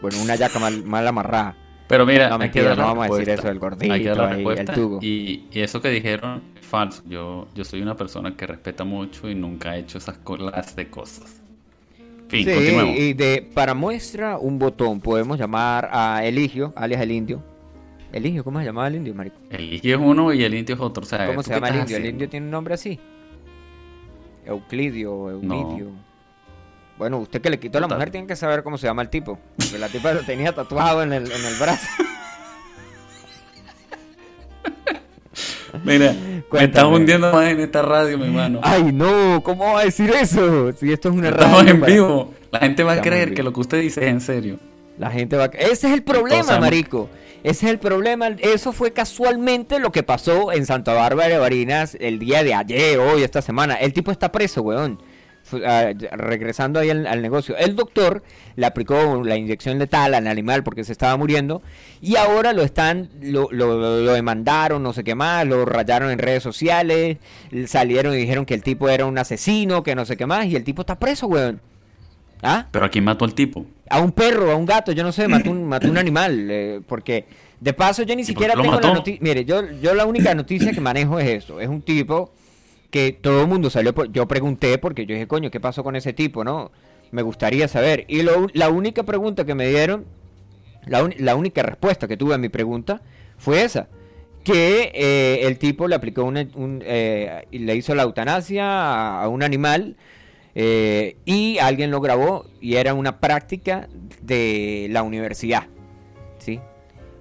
[0.02, 1.56] Bueno, una yaca mal, mal amarrada.
[1.86, 4.28] Pero mira, No, mentira, no vamos a decir eso del gordito Hay que dar la
[4.30, 4.98] ahí, el tubo.
[5.02, 7.02] Y, y eso que dijeron es falso.
[7.06, 10.88] Yo, yo soy una persona que respeta mucho y nunca he hecho esas clases de
[10.88, 11.42] cosas.
[12.28, 12.96] Fin, Sí, continuemos.
[12.96, 17.42] y de, para muestra un botón podemos llamar a Eligio, alias el indio.
[18.14, 19.36] Eligio, ¿cómo se llamaba el indio, marico?
[19.50, 21.02] El indio es uno y el indio es otro.
[21.02, 21.96] O sea, ¿Cómo ¿tú se llama el indio?
[21.96, 23.00] ¿El indio tiene un nombre así?
[24.46, 25.88] Euclidio, Eunidio.
[26.96, 29.08] Bueno, usted que le quitó a la mujer tiene que saber cómo se llama el
[29.08, 29.38] tipo.
[29.56, 31.86] Porque la tipa lo tenía tatuado en el, en el brazo.
[35.84, 36.14] Mira,
[36.52, 38.60] me estás hundiendo más en esta radio, mi hermano.
[38.62, 40.70] Ay, no, ¿cómo va a decir eso?
[40.72, 42.32] Si esto es una Estamos radio en para- vivo.
[42.52, 44.58] La gente va a Estamos en creer que lo que usted dice es en serio.
[44.98, 45.46] La gente va a...
[45.46, 47.08] Ese es el problema, marico.
[47.44, 48.28] Ese es el problema.
[48.40, 52.98] Eso fue casualmente lo que pasó en Santa Bárbara de Barinas el día de ayer,
[52.98, 53.74] hoy, esta semana.
[53.74, 55.00] El tipo está preso, weón.
[55.62, 57.54] Ah, regresando ahí al, al negocio.
[57.58, 58.22] El doctor
[58.56, 61.60] le aplicó la inyección letal al animal porque se estaba muriendo.
[62.00, 66.18] Y ahora lo están, lo, lo- lo- demandaron, no sé qué más, lo rayaron en
[66.18, 67.18] redes sociales.
[67.66, 70.46] Salieron y dijeron que el tipo era un asesino, que no sé qué más.
[70.46, 71.60] Y el tipo está preso, weón.
[72.42, 72.66] ¿Ah?
[72.70, 73.66] Pero aquí mató al tipo.
[73.90, 76.80] A un perro, a un gato, yo no sé, mató un, mató un animal, eh,
[76.86, 77.24] porque
[77.60, 80.80] de paso yo ni siquiera tengo la noticia, mire, yo, yo la única noticia que
[80.80, 82.32] manejo es esto, es un tipo
[82.90, 85.96] que todo el mundo salió, por- yo pregunté porque yo dije, coño, ¿qué pasó con
[85.96, 86.70] ese tipo, no?
[87.10, 90.04] Me gustaría saber, y lo- la única pregunta que me dieron,
[90.86, 93.02] la, uni- la única respuesta que tuve a mi pregunta
[93.38, 93.88] fue esa,
[94.44, 99.22] que eh, el tipo le aplicó una, un, eh, y le hizo la eutanasia a,
[99.24, 99.96] a un animal
[100.54, 103.88] eh, y alguien lo grabó y era una práctica
[104.22, 105.66] de la universidad,
[106.38, 106.60] ¿sí?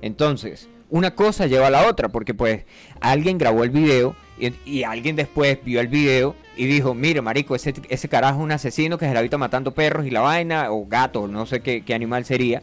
[0.02, 2.66] Entonces, una cosa lleva a la otra, porque pues
[3.00, 7.56] alguien grabó el video y, y alguien después vio el video y dijo, mire, marico,
[7.56, 10.72] ese, ese carajo es un asesino que se la habita matando perros y la vaina,
[10.72, 12.62] o gatos, no sé qué, qué animal sería.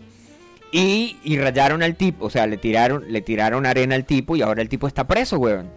[0.72, 4.42] Y, y rayaron al tipo, o sea, le tiraron, le tiraron arena al tipo y
[4.42, 5.68] ahora el tipo está preso, weón.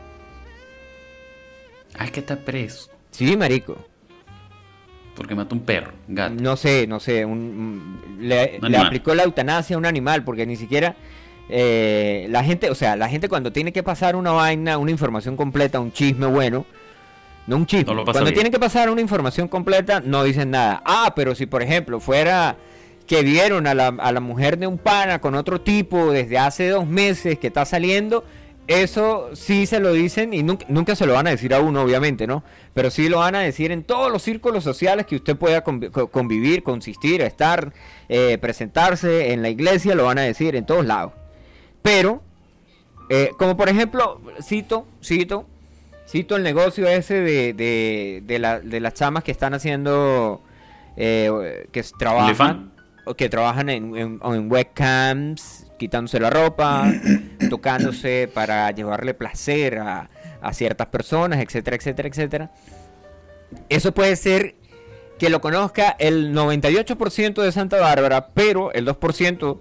[1.98, 2.92] Ah, es que está preso.
[3.10, 3.78] Sí, marico.
[5.16, 6.34] Porque mató un perro, un gato.
[6.42, 8.86] No sé, no sé, un, un- le, Un le animal.
[8.88, 10.96] aplicó la eutanasia a un animal porque ni siquiera
[11.50, 15.36] eh, la gente, o sea, la gente cuando tiene que pasar una vaina, una información
[15.38, 16.66] completa, un chisme bueno,
[17.46, 18.34] no un chisme, No cuando bien.
[18.34, 20.82] tienen que pasar una información completa no dicen nada.
[20.86, 22.56] Ah, pero si por ejemplo fuera
[23.06, 26.70] que vieron a la, a la mujer de un pana con otro tipo desde hace
[26.70, 28.24] dos meses que está saliendo,
[28.68, 31.82] eso sí se lo dicen y nunca, nunca se lo van a decir a uno,
[31.82, 32.44] obviamente, ¿no?
[32.74, 35.92] Pero sí lo van a decir en todos los círculos sociales que usted pueda convi-
[35.92, 37.74] co- convivir, consistir, estar,
[38.10, 41.12] eh, presentarse en la iglesia, lo van a decir en todos lados.
[41.82, 42.22] Pero,
[43.10, 45.46] eh, como por ejemplo, cito, cito,
[46.08, 50.42] cito el negocio ese de, de, de, la- de las chamas que están haciendo,
[50.96, 52.72] eh, que trabajan,
[53.18, 56.92] que trabajan en, en- en webcams, quitándose la ropa,
[57.50, 60.10] tocándose para llevarle placer a,
[60.42, 62.52] a ciertas personas, etcétera, etcétera, etcétera.
[63.70, 64.56] Eso puede ser
[65.20, 69.60] que lo conozca el 98% de Santa Bárbara, pero el 2%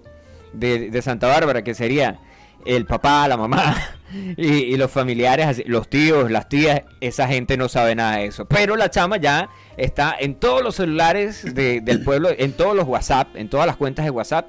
[0.53, 2.19] de, de Santa Bárbara, que sería
[2.65, 3.75] el papá, la mamá
[4.37, 8.45] y, y los familiares, los tíos, las tías, esa gente no sabe nada de eso.
[8.45, 12.87] Pero la chama ya está en todos los celulares de- del pueblo, en todos los
[12.87, 14.47] WhatsApp, en todas las cuentas de WhatsApp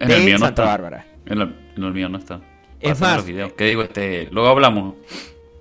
[0.00, 0.64] En de no Santa está.
[0.64, 1.06] Bárbara.
[1.26, 2.40] En el, en el mío no está.
[2.80, 3.52] Es Pásame más- los.
[3.54, 3.82] ¿Qué digo?
[3.82, 4.94] Este, luego hablamos.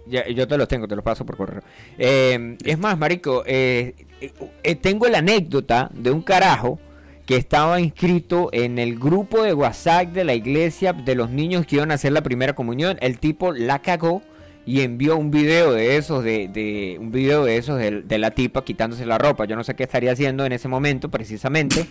[0.07, 1.61] Ya, yo te los tengo, te los paso por correo.
[1.97, 4.31] Eh, es más, marico, eh, eh,
[4.63, 6.79] eh, tengo la anécdota de un carajo
[7.25, 11.75] que estaba inscrito en el grupo de WhatsApp de la iglesia de los niños que
[11.77, 12.97] iban a hacer la primera comunión.
[12.99, 14.23] El tipo la cagó
[14.65, 18.31] y envió un video de esos, de, de- un video de esos de, de la
[18.31, 19.45] tipa quitándose la ropa.
[19.45, 21.85] Yo no sé qué estaría haciendo en ese momento precisamente.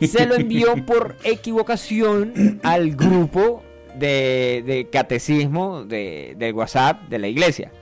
[0.00, 3.62] Se lo envió por equivocación al grupo
[3.98, 7.72] de, de catecismo de, del WhatsApp de la iglesia.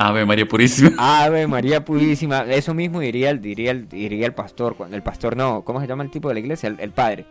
[0.00, 0.92] Ave María Purísima.
[0.96, 2.42] Ave María Purísima.
[2.42, 4.76] Eso mismo diría el, diría el, diría el pastor.
[4.76, 5.62] cuando El pastor no.
[5.64, 6.68] ¿Cómo se llama el tipo de la iglesia?
[6.68, 7.26] El, el padre.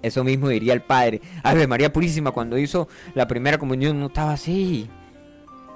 [0.00, 1.20] Eso mismo diría el padre.
[1.42, 4.88] Ave María Purísima cuando hizo la primera comunión no estaba así.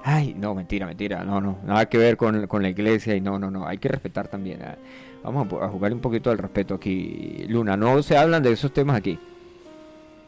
[0.05, 1.23] Ay, no, mentira, mentira.
[1.23, 1.59] No, no.
[1.65, 3.65] Nada que ver con, con la iglesia y no, no, no.
[3.65, 4.61] Hay que respetar también.
[4.63, 4.75] ah.
[5.23, 7.45] Vamos a, a jugar un poquito al respeto aquí.
[7.47, 9.17] Luna, no se hablan de esos temas aquí.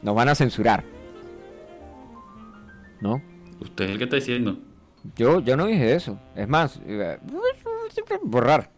[0.02, 0.84] Nos van a censurar.
[3.02, 3.22] ¿No?
[3.60, 4.58] Usted es el que está diciendo.
[5.18, 6.18] Yo, yo no dije eso.
[6.36, 7.18] Es más, eh,
[8.24, 8.70] borrar.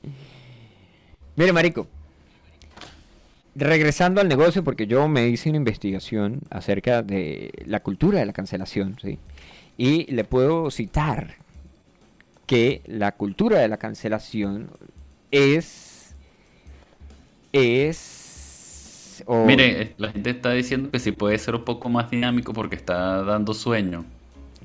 [1.36, 1.86] Mire, marico.
[3.54, 8.32] Regresando al negocio, porque yo me hice una investigación acerca de la cultura de la
[8.32, 9.18] cancelación, ¿sí?
[9.76, 11.34] Y le puedo citar
[12.46, 14.70] que la cultura de la cancelación
[15.30, 16.14] es...
[17.52, 19.22] Es...
[19.26, 22.76] o- Mire, la gente está diciendo que si puede ser un poco más dinámico porque
[22.76, 24.04] está dando sueño.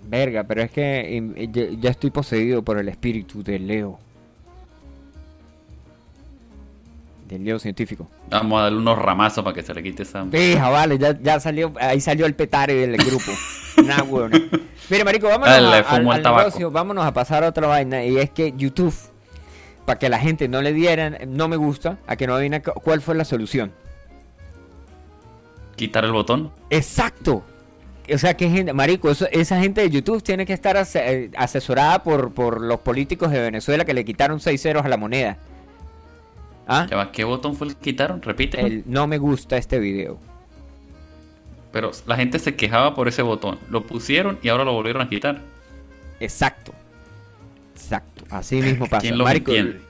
[0.07, 1.33] Verga, pero es que em,
[1.79, 3.99] ya estoy poseído por el espíritu de Leo.
[7.29, 8.09] Del Leo científico.
[8.29, 10.25] Vamos a darle unos ramazos para que se le quite esa.
[10.25, 13.31] Fija, vale, ya, ya salió, ahí salió el petare del grupo.
[13.85, 14.03] nah.
[14.89, 18.53] Mire, marico, vámonos a- al, negocio, vámonos a pasar a otra vaina, y es que
[18.57, 18.95] YouTube,
[19.85, 22.73] para que la gente no le dieran no me gusta, a que no adivina cu-
[22.81, 23.71] cuál fue la solución.
[25.75, 26.51] Quitar el botón.
[26.71, 27.43] Exacto.
[28.11, 32.01] O sea, que gente, marico, eso- esa gente de YouTube tiene que estar eh, asesorada
[32.03, 35.37] por, por los políticos de Venezuela que le quitaron 6 ceros a la moneda.
[36.69, 36.85] ¿Ah?
[36.87, 38.21] Ya va, ¿Qué botón fue el que quitaron?
[38.21, 38.61] Repite.
[38.61, 40.19] El no me gusta este video.
[41.71, 43.57] Pero la gente se quejaba por ese botón.
[43.71, 45.41] Lo pusieron y ahora lo volvieron a quitar.
[46.19, 46.71] Exacto.
[47.73, 48.23] Exacto.
[48.29, 49.01] Así mismo pasa.
[49.01, 49.81] ¿Quién lo Marico, entiende?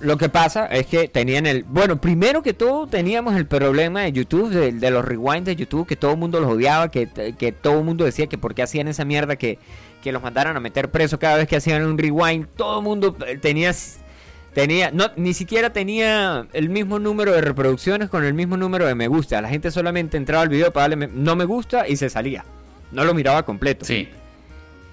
[0.00, 1.64] Lo que pasa es que tenían el...
[1.64, 5.86] Bueno, primero que todo teníamos el problema de YouTube, de, de los rewinds de YouTube,
[5.86, 8.62] que todo el mundo los odiaba, que, que todo el mundo decía que por qué
[8.62, 9.58] hacían esa mierda, que,
[10.02, 12.46] que los mandaran a meter preso cada vez que hacían un rewind.
[12.56, 13.74] Todo el mundo eh, tenía...
[14.56, 18.94] Tenía, no, ni siquiera tenía el mismo número de reproducciones con el mismo número de
[18.94, 19.38] me gusta.
[19.42, 22.42] La gente solamente entraba al video para darle me- no me gusta y se salía.
[22.90, 23.84] No lo miraba completo.
[23.84, 24.08] Sí.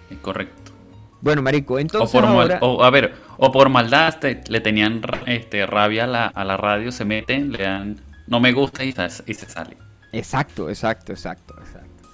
[0.09, 0.73] Es correcto.
[1.21, 2.57] Bueno, marico, O entonces por mal- ahora...
[2.59, 6.57] o, a ver, o por maldad te- le tenían este, rabia a la, a la
[6.57, 9.77] radio, se meten, le dan no me gusta y, se- y se sale.
[10.11, 12.09] Exacto, exacto, exacto, exacto.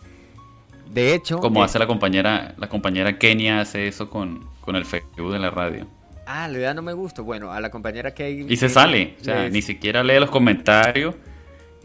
[0.94, 4.86] De hecho, Como eh, hace la compañera, la compañera Kenia hace eso con, con el
[4.86, 5.88] Facebook de la radio.
[6.30, 7.22] Ah, le da no me gusta.
[7.22, 9.16] Bueno, a la compañera que Y se sale.
[9.20, 11.16] O sea, ni siquiera lee los comentarios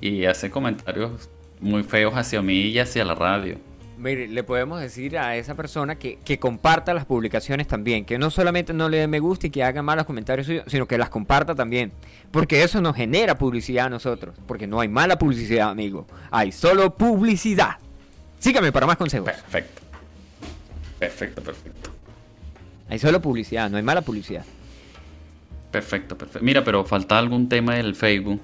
[0.01, 1.31] y hace comentarios
[1.61, 3.57] muy feos hacia mí y hacia la radio.
[3.97, 8.29] Mire, le podemos decir a esa persona que, que comparta las publicaciones también, que no
[8.29, 11.09] solamente no le dé me gusta y que haga malos comentarios suyos, sino que las
[11.09, 11.93] comparta también,
[12.33, 16.95] porque eso nos genera publicidad a nosotros, porque no hay mala publicidad, amigo, hay solo
[16.95, 17.77] publicidad.
[18.41, 19.31] Sígame para más consejos.
[19.31, 19.83] Perfecto.
[20.99, 21.94] Perfecto, perfecto.
[22.89, 24.45] Hay solo publicidad, no hay mala publicidad.
[25.71, 26.45] Perfecto, perfecto.
[26.45, 28.41] Mira, pero falta algún tema del Facebook.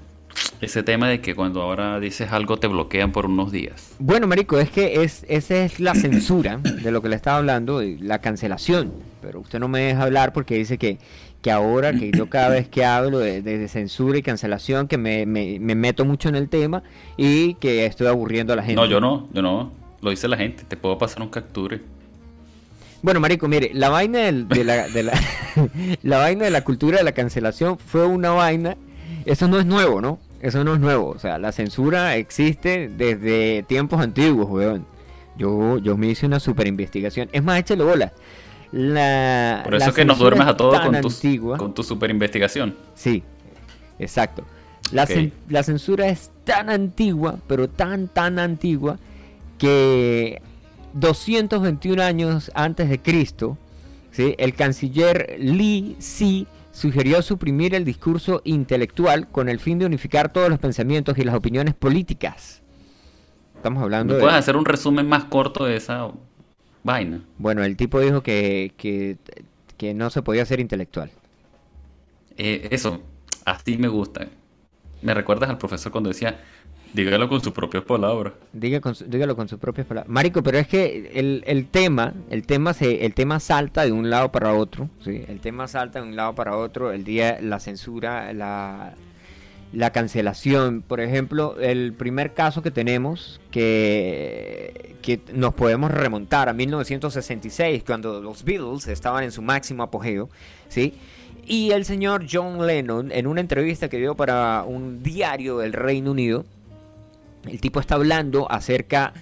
[0.61, 3.95] Ese tema de que cuando ahora dices algo te bloquean por unos días.
[3.99, 7.81] Bueno, marico, es que es esa es la censura de lo que le estaba hablando,
[7.81, 8.91] la cancelación.
[9.21, 10.99] Pero usted no me deja hablar porque dice que,
[11.41, 14.97] que ahora, que yo cada vez que hablo de, de- de censura y cancelación, que
[14.97, 16.83] me, me- me meto mucho en el tema
[17.17, 18.75] y que estoy aburriendo a la gente.
[18.75, 19.71] No, yo no, yo no.
[20.01, 20.63] Lo dice la gente.
[20.63, 21.81] Te puedo pasar un capture.
[23.01, 25.13] Bueno, marico, mire, la vaina del- de, la, de la,
[26.03, 28.77] la vaina de la cultura de la cancelación fue una vaina.
[29.25, 30.19] Eso no es nuevo, ¿no?
[30.41, 31.09] Eso no es nuevo.
[31.09, 34.85] O sea, la censura existe desde tiempos antiguos, weón.
[35.37, 37.29] Yo, yo me hice una super investigación.
[37.31, 38.11] Es más, échale bola.
[38.71, 42.09] La, Por la eso que nos duermes a es todos con tu, con tu super
[42.09, 42.75] investigación.
[42.95, 43.23] Sí,
[43.99, 44.43] exacto.
[44.91, 48.97] La, cen- la censura es tan antigua, pero tan, tan antigua,
[49.57, 50.41] que
[50.93, 53.57] 221 años antes de Cristo,
[54.11, 54.35] ¿sí?
[54.37, 60.49] el canciller Li Si sugirió suprimir el discurso intelectual con el fin de unificar todos
[60.49, 62.61] los pensamientos y las opiniones políticas.
[63.55, 64.23] Estamos hablando ¿Me de...
[64.23, 66.11] puedes hacer un resumen más corto de esa
[66.83, 67.23] vaina?
[67.37, 69.17] Bueno, el tipo dijo que, que,
[69.77, 71.11] que no se podía ser intelectual.
[72.37, 73.01] Eh, eso,
[73.45, 74.27] así me gusta.
[75.01, 76.39] Me recuerdas al profesor cuando decía,
[76.93, 78.33] Dígalo con sus propias palabras.
[78.51, 80.09] Diga con su- dígalo con sus propias palabras.
[80.11, 84.09] Marico, pero es que el, el tema, el tema se, el tema salta de un
[84.09, 85.23] lado para otro, ¿sí?
[85.27, 88.93] El tema salta de un lado para otro, el día, la censura, la,
[89.71, 90.81] la cancelación.
[90.81, 98.21] Por ejemplo, el primer caso que tenemos que, que nos podemos remontar a 1966, cuando
[98.21, 100.29] los Beatles estaban en su máximo apogeo,
[100.67, 100.93] ¿sí?
[101.45, 106.11] Y el señor John Lennon, en una entrevista que dio para un diario del Reino
[106.11, 106.45] Unido,
[107.49, 109.13] el tipo está hablando acerca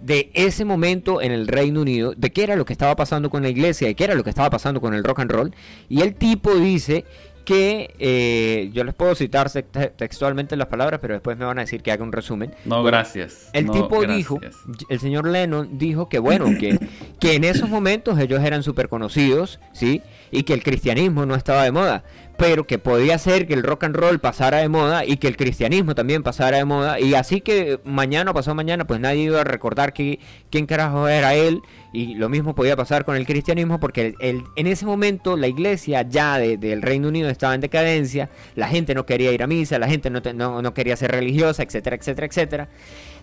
[0.00, 3.42] de ese momento en el Reino Unido, de qué era lo que estaba pasando con
[3.42, 5.54] la iglesia, de qué era lo que estaba pasando con el rock and roll.
[5.88, 7.04] Y el tipo dice
[7.44, 11.62] que, eh, yo les puedo citar te- textualmente las palabras, pero después me van a
[11.62, 12.54] decir que haga un resumen.
[12.64, 13.50] No, gracias.
[13.52, 14.16] El No, tipo gracias.
[14.16, 14.40] dijo,
[14.88, 16.78] el señor Lennon dijo que bueno, que,
[17.18, 20.00] que en esos momentos ellos eran súper conocidos, ¿sí?
[20.30, 22.04] Y que el cristianismo no estaba de moda,
[22.40, 25.36] pero que podía ser que el rock and roll pasara de moda y que el
[25.36, 26.98] cristianismo también pasara de moda.
[26.98, 30.18] Y así que mañana o pasado mañana, pues nadie iba a recordar que,
[30.50, 31.60] quién carajo era él.
[31.92, 36.38] Y lo mismo podía pasar con el cristianismo, porque en ese momento la iglesia ya
[36.38, 39.88] de- del Reino Unido estaba en decadencia, la gente no quería ir a misa, la
[39.88, 42.68] gente no, te- no quería ser religiosa, etcétera, etcétera, etcétera.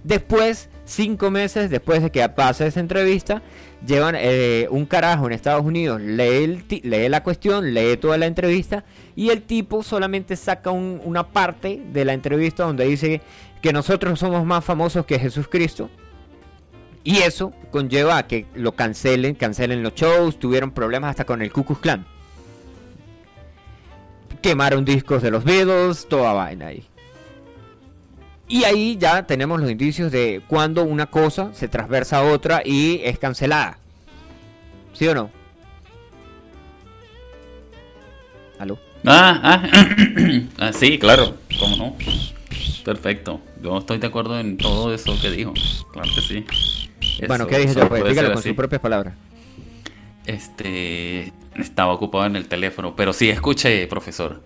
[0.04, 3.42] Después, cinco meses después de que pase esa entrevista,
[3.86, 8.86] llevan eh, un carajo en Estados Unidos, lee, la cuestión, lee toda la entrevista
[9.16, 13.22] y el tipo solamente saca un- una parte de la entrevista donde dice
[13.62, 15.90] que nosotros somos más famosos que Jesucristo.
[17.04, 21.52] Y eso conlleva a que lo cancelen, cancelen los shows, tuvieron problemas hasta con el
[21.52, 22.06] Ku Klux Klan.
[24.42, 26.86] Quemaron discos de los Beatles, toda vaina ahí.
[28.48, 33.02] Y ahí ya tenemos los indicios de cuando una cosa se transversa a otra y
[33.04, 33.78] es cancelada.
[34.94, 35.30] ¿Sí o no?
[38.58, 38.80] ¿Aló?
[39.06, 39.70] Ah, ah,
[40.60, 41.96] ah, sí, claro, cómo no.
[42.84, 43.42] Perfecto.
[43.62, 45.54] Yo estoy de acuerdo en todo eso que dijo.
[45.92, 46.46] Claro que sí.
[47.28, 47.90] bueno, ¿qué dije yo?
[47.90, 49.14] Pues dígalo con sus propias palabras.
[50.26, 51.34] Este.
[51.56, 54.42] Estaba ocupado en el teléfono, pero sí escuché, profesor.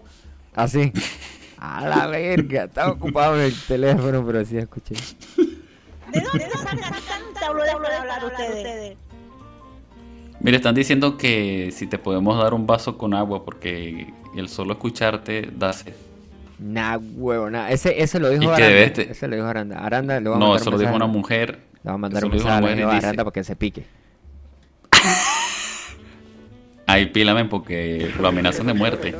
[0.56, 0.92] Así.
[1.62, 4.96] A la verga, estaba ocupado en el teléfono, pero sí escuché.
[6.12, 8.98] ¿De dónde sacan tanta hablar de hablar ustedes?
[10.40, 14.74] Mire, están diciendo que si te podemos dar un vaso con agua porque el solo
[14.74, 15.94] escucharte da sed.
[16.58, 17.70] Nah, huevo, nah.
[17.70, 19.02] Ese, ese lo dijo Aranda.
[19.04, 19.80] Ese lo dijo Aranda.
[19.86, 21.60] Aranda le va a No, mandar eso lo dijo una mujer.
[21.84, 23.44] Le va a mandar un lo mensaje una a mujer y Aranda dice- para que
[23.44, 23.86] se pique.
[26.88, 29.16] Ahí pílame porque lo amenazan de muerte.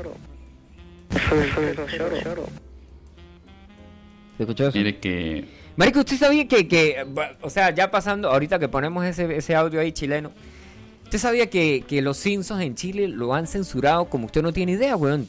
[4.38, 4.78] ¿Se escuchó eso?
[4.78, 5.46] Mire que.
[5.76, 7.06] Marico, ¿usted sabía que, que,
[7.42, 10.32] o sea, ya pasando, ahorita que ponemos ese, ese audio ahí chileno,
[11.06, 14.74] ¿usted sabía que, que los Simpsons en Chile lo han censurado como usted no tiene
[14.74, 15.28] idea, weón?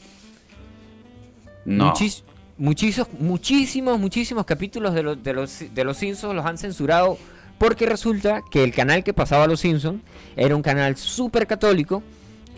[1.65, 1.93] No.
[1.93, 2.23] Muchis-
[2.59, 7.17] muchísimos, muchísimos, muchísimos capítulos de, los de, los, de los Simpsons los han censurado
[7.59, 10.03] porque resulta que el canal que pasaba a los Simpsons
[10.37, 12.03] era un canal súper católico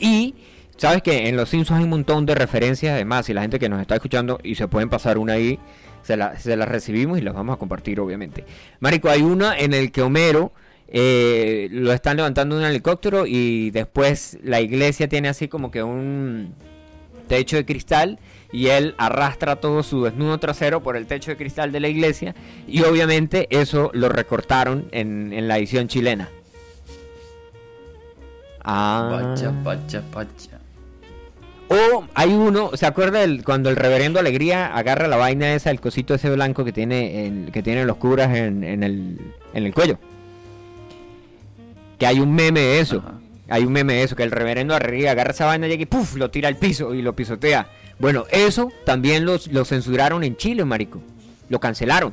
[0.01, 0.35] y
[0.77, 3.69] sabes que en los Simpsons hay un montón de referencias, además, y la gente que
[3.69, 5.59] nos está escuchando y se pueden pasar una ahí,
[6.03, 8.45] se, la- las recibimos y las vamos a compartir, obviamente.
[8.81, 10.53] Marico, hay una en el que Homero
[10.89, 15.83] eh, lo están levantando en un helicóptero y después la iglesia tiene así como que
[15.83, 16.55] un
[17.27, 18.19] techo de cristal
[18.53, 22.35] y él arrastra todo su desnudo trasero por el techo de cristal de la iglesia
[22.69, 26.29] y obviamente eso lo recortaron en, en la edición chilena.
[28.63, 29.09] Ah.
[29.35, 30.54] Vaya, vaya, vaya.
[31.69, 35.81] O hay uno, ¿se acuerda el- cuando el reverendo Alegría agarra la vaina esa, el
[35.81, 39.19] cosito ese blanco que tiene en- que tienen los curas en, en el,
[39.55, 39.99] en el cuello?
[41.99, 42.99] Que hay un meme de eso.
[42.99, 43.15] Ajá.
[43.49, 46.17] Hay un meme de eso, que el reverendo Alegría agarra esa vaina llega y ¡puf!
[46.17, 47.69] lo tira al piso y lo pisotea.
[47.99, 51.01] Bueno, eso también los, lo censuraron en Chile, marico.
[51.49, 52.13] Lo cancelaron.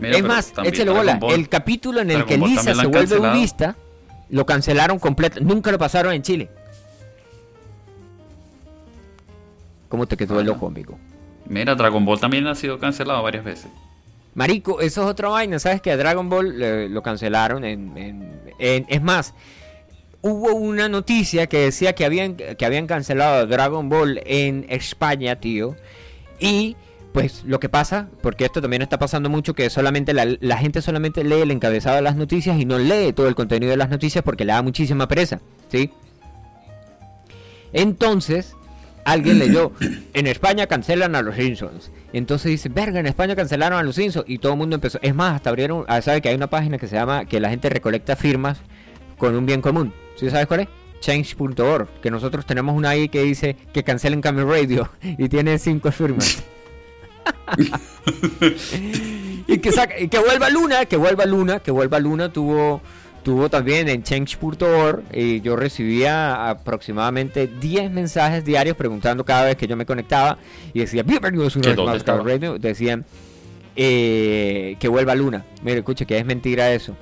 [0.00, 1.18] Mira, es más, échale bola.
[1.30, 3.76] El capítulo en el que Lisa se vuelve budista,
[4.30, 5.40] lo cancelaron completo.
[5.40, 6.48] Nunca lo pasaron en Chile.
[9.88, 10.54] ¿Cómo te quedó el Ajá.
[10.54, 10.98] loco, amigo?
[11.46, 13.70] Mira, Dragon Ball también ha sido cancelado varias veces.
[14.34, 15.58] Marico, eso es otra vaina.
[15.58, 17.64] ¿Sabes que a Dragon Ball eh, lo cancelaron?
[17.64, 19.34] En, en- en- es más,
[20.20, 25.74] hubo una noticia que decía que habían, que habían cancelado Dragon Ball en España, tío.
[26.38, 26.76] Y
[27.12, 30.82] pues lo que pasa, porque esto también está pasando mucho, que solamente la, la gente
[30.82, 33.88] solamente lee el encabezado de las noticias y no lee todo el contenido de las
[33.88, 35.90] noticias porque le da muchísima pereza, ¿sí?
[37.72, 38.54] Entonces,
[39.12, 39.72] alguien leyó,
[40.12, 41.90] en España cancelan a los Simpsons.
[42.12, 44.24] Entonces dice, verga, en España cancelaron a los Simpsons.
[44.28, 44.98] Y todo el mundo empezó.
[45.02, 47.50] Es más, hasta abrieron, ah, sabe que hay una página que se llama, que la
[47.50, 48.58] gente recolecta firmas
[49.16, 49.92] con un bien común.
[50.16, 50.68] ¿Sí sabes cuál es?
[51.00, 51.88] Change.org.
[52.00, 54.90] Que nosotros tenemos una ahí que dice que cancelen Camel Radio.
[55.02, 56.42] Y tiene cinco firmas.
[59.46, 62.80] y, que saca- y que vuelva Luna, que vuelva Luna, que vuelva Luna tuvo
[63.28, 69.66] tuvo también en change.org y yo recibía aproximadamente 10 mensajes diarios preguntando cada vez que
[69.66, 70.38] yo me conectaba
[70.72, 72.22] y decía bienvenidos una ¿Que vez dónde más a estaba?
[72.22, 73.04] Radio decían
[73.76, 76.96] eh, que vuelva Luna mire escuche que es mentira eso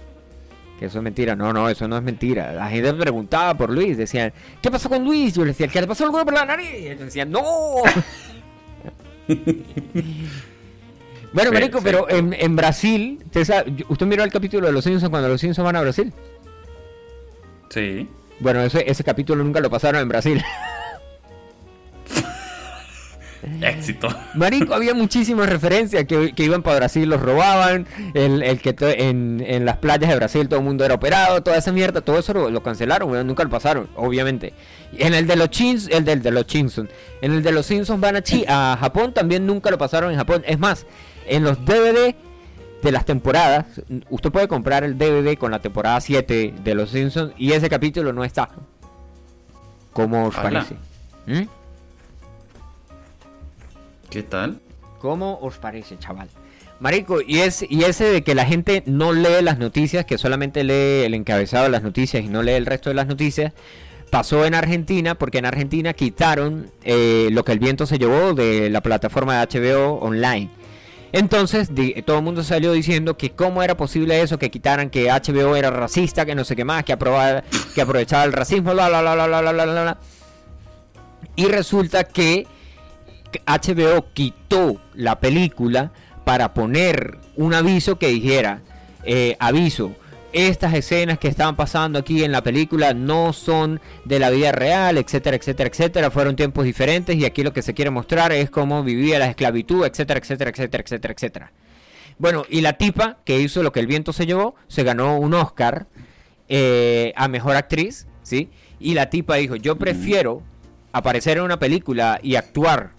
[0.80, 3.70] que eso es mentira no no eso no es mentira la gente me preguntaba por
[3.70, 5.32] Luis decían ¿qué pasó con Luis?
[5.32, 6.72] yo le decía ¿qué le pasó al huevo por la nariz?
[6.72, 7.42] y ellos decían ¡no!
[11.32, 15.10] Bueno, Marico, pero en, en Brasil, usted, sabe- usted miró el capítulo de Los Simpsons
[15.10, 16.12] cuando Los Simpsons van a Brasil.
[17.70, 18.08] Sí.
[18.40, 20.42] Bueno, ese, ese capítulo nunca lo pasaron en Brasil.
[23.62, 24.08] Éxito.
[24.34, 28.88] Marico, había muchísimas referencias que, que iban para Brasil, los robaban, el, el que to-
[28.88, 32.18] en, en las playas de Brasil todo el mundo era operado, toda esa mierda, todo
[32.18, 34.52] eso lo, lo cancelaron, nunca lo pasaron, obviamente.
[34.98, 38.00] En el de los Chins, el del de los Simpsons, en el de los Simpsons
[38.00, 40.42] van a, Chi- a Japón también nunca lo pasaron en Japón.
[40.46, 40.84] Es más,
[41.28, 42.14] en los DVD
[42.82, 43.66] de las temporadas,
[44.10, 48.12] usted puede comprar el DVD con la temporada 7 de los Simpsons y ese capítulo
[48.12, 48.48] no está.
[49.92, 50.76] ¿Cómo os parece?
[51.26, 51.42] ¿Mm?
[54.10, 54.60] ¿Qué tal?
[55.00, 56.28] ¿Cómo os parece, chaval?
[56.78, 60.62] Marico, y, es, y ese de que la gente no lee las noticias, que solamente
[60.62, 63.52] lee el encabezado de las noticias y no lee el resto de las noticias,
[64.10, 68.68] pasó en Argentina porque en Argentina quitaron eh, lo que el viento se llevó de
[68.70, 70.50] la plataforma de HBO online.
[71.16, 71.70] Entonces
[72.04, 75.70] todo el mundo salió diciendo que cómo era posible eso, que quitaran que HBO era
[75.70, 79.40] racista, que no sé qué más, que, aprovechaba el racismo, la la la la la
[79.40, 79.98] la la la la.
[81.34, 82.46] Y resulta que
[83.46, 85.90] HBO quitó la película
[86.26, 88.60] para poner un aviso que dijera,
[89.04, 89.92] eh, aviso,
[90.36, 94.98] estas escenas que estaban pasando aquí en la película no son de la vida real,
[94.98, 98.84] etcétera, etcétera, etcétera, fueron tiempos diferentes y aquí lo que se quiere mostrar es cómo
[98.84, 101.52] vivía la esclavitud, etcétera, etcétera, etcétera, etcétera, etcétera.
[102.18, 105.32] Bueno, y la tipa que hizo lo que el viento se llevó, se ganó un
[105.32, 105.86] Oscar
[106.50, 108.50] eh, a mejor actriz, ¿sí?
[108.78, 110.42] Y la tipa dijo, yo prefiero
[110.92, 112.90] aparecer en una película y actuar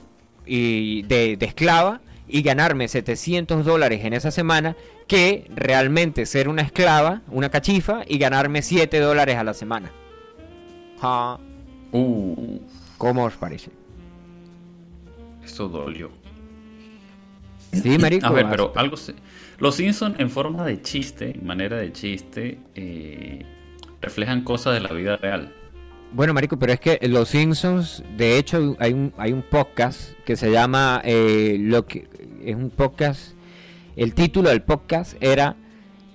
[0.43, 4.75] y de, de esclava y ganarme 700 dólares en esa semana
[5.07, 9.91] que realmente ser una esclava, una cachifa y ganarme 7 dólares a la semana.
[11.01, 11.39] Ja,
[11.91, 12.59] Uh,
[12.97, 13.71] ¿Cómo os parece?
[15.43, 16.11] eso dolió.
[17.71, 18.27] Sí, marico.
[18.27, 19.15] A ver, pero algo se...
[19.59, 23.45] Los Simpsons en forma de chiste, en manera de chiste, eh,
[24.01, 25.53] reflejan cosas de la vida real.
[26.11, 30.35] Bueno, marico, pero es que Los Simpsons, de hecho, hay un, hay un podcast que
[30.35, 32.07] se llama eh, lo que
[32.43, 33.36] es un podcast.
[33.97, 35.55] El título del podcast era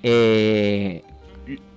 [0.05, 1.03] eh,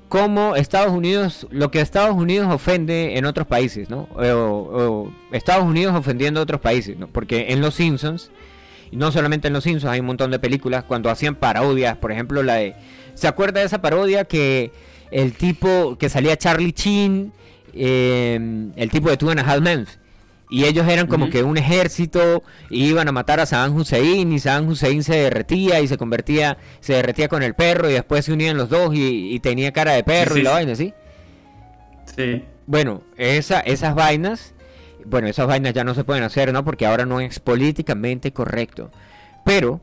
[0.08, 4.08] cómo Estados Unidos, lo que Estados Unidos ofende en otros países, ¿no?
[4.16, 7.08] O, Estados Unidos ofendiendo a otros países, ¿no?
[7.08, 8.30] Porque en Los Simpsons
[8.92, 12.12] y no solamente en Los Simpsons, hay un montón de películas cuando hacían parodias, por
[12.12, 12.76] ejemplo la de...
[13.16, 14.72] ¿Se acuerda de esa parodia que
[15.10, 17.34] el tipo que salía Charlie Chin,
[17.74, 19.88] eh, el tipo de Two and a Half Men,
[20.50, 24.40] y ellos eran como que un ejército y iban a matar a Saddam Hussein y
[24.40, 28.34] Saddam Hussein se derretía y se convertía, se derretía con el perro y después se
[28.34, 30.54] unían los dos y, y tenía cara de perro Sí, y la sí.
[30.56, 30.94] vaina, ¿sí?
[32.16, 32.44] Sí.
[32.68, 34.54] Bueno, esa, esas vainas,
[35.06, 36.64] bueno, esas vainas ya no se pueden hacer, ¿no?
[36.64, 38.92] Porque ahora no es políticamente correcto.
[39.44, 39.82] Pero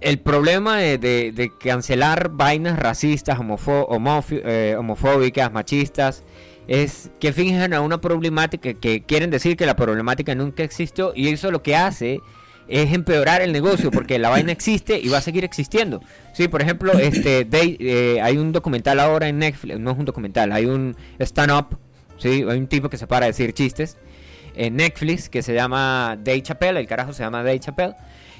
[0.00, 6.22] el problema de, de- de cancelar vainas racistas, eh, homofóbicas, machistas,
[6.70, 11.26] es que fingen a una problemática que quieren decir que la problemática nunca existió y
[11.26, 12.20] eso lo que hace
[12.68, 16.00] es empeorar el negocio porque la vaina existe y va a seguir existiendo.
[16.32, 20.52] Sí, por ejemplo, este eh, hay un documental ahora en Netflix, no es un documental,
[20.52, 21.76] hay un stand-up,
[22.18, 23.96] sí, hay un tipo que se para a decir chistes
[24.54, 27.94] en Netflix que se llama Dave Chappelle, el carajo se llama Dave Chappelle.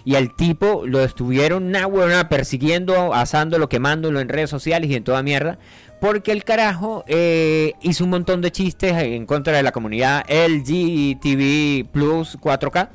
[0.05, 5.05] Y al tipo lo estuvieron nah, huevona, persiguiendo, asándolo, quemándolo en redes sociales y en
[5.05, 5.59] toda mierda.
[6.01, 11.91] Porque el carajo eh, hizo un montón de chistes en contra de la comunidad LGTB
[11.91, 12.89] Plus 4K.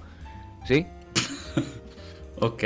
[0.67, 0.85] ¿Sí?
[2.37, 2.63] Ok.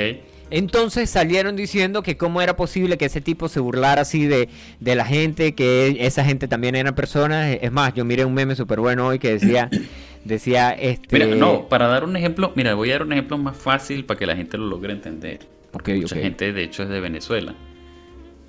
[0.51, 4.95] Entonces salieron diciendo que cómo era posible que ese tipo se burlara así de, de
[4.95, 7.57] la gente, que esa gente también eran personas.
[7.61, 9.69] Es más, yo miré un meme súper bueno hoy que decía,
[10.25, 11.07] decía este...
[11.19, 14.17] Mira, no, para dar un ejemplo, mira, voy a dar un ejemplo más fácil para
[14.19, 15.39] que la gente lo logre entender.
[15.73, 17.53] Ok, Mucha gente, de hecho, es de Venezuela.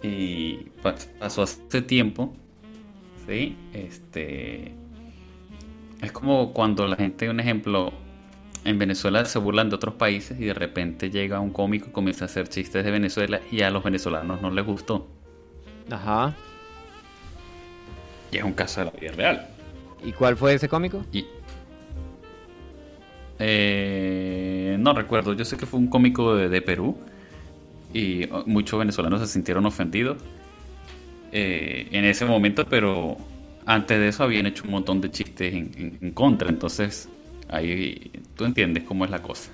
[0.02, 2.34] Y pa- pasó hace tiempo,
[3.28, 3.56] ¿sí?
[3.74, 4.72] Este...
[6.00, 7.92] Es como cuando la gente, un ejemplo,
[8.64, 12.24] en Venezuela se burlan de otros países y de repente llega un cómico y comienza
[12.24, 15.08] a hacer chistes de Venezuela y a los venezolanos no les gustó.
[15.90, 16.34] Ajá.
[18.32, 19.48] Y es un caso de la vida real.
[20.04, 21.04] ¿Y cuál fue ese cómico?
[21.12, 21.26] Y...
[23.38, 26.98] Eh, no recuerdo, yo sé que fue un cómico de, de Perú
[27.92, 30.18] y oh, muchos venezolanos se sintieron ofendidos
[31.32, 33.16] eh, en ese momento, pero
[33.64, 37.08] antes de eso habían hecho un montón de chistes en, en- en contra, entonces
[37.50, 39.50] ahí tú entiendes cómo es la cosa.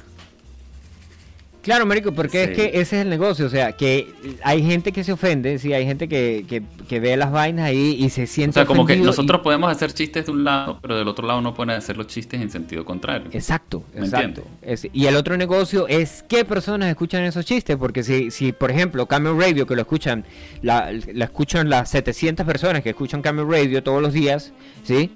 [1.62, 2.50] Claro, marico, porque Sí.
[2.52, 4.06] es que ese es el negocio, o sea, que
[4.44, 7.96] hay gente que se ofende, sí, hay gente que, que, que ve las vainas ahí
[7.98, 10.78] y se O siente sea, como que y- nosotros podemos hacer chistes de un lado,
[10.80, 13.30] pero del otro lado no pueden hacer los chistes en sentido contrario.
[13.32, 14.44] Exacto, ¿Me exacto.
[14.62, 18.70] Es- y el otro negocio es qué personas escuchan esos chistes, porque si, si por
[18.70, 20.24] ejemplo, Camel Radio, que lo escuchan,
[20.62, 24.52] la, la escuchan las 700 personas que escuchan Camel Radio todos los días,
[24.84, 25.10] ¿sí?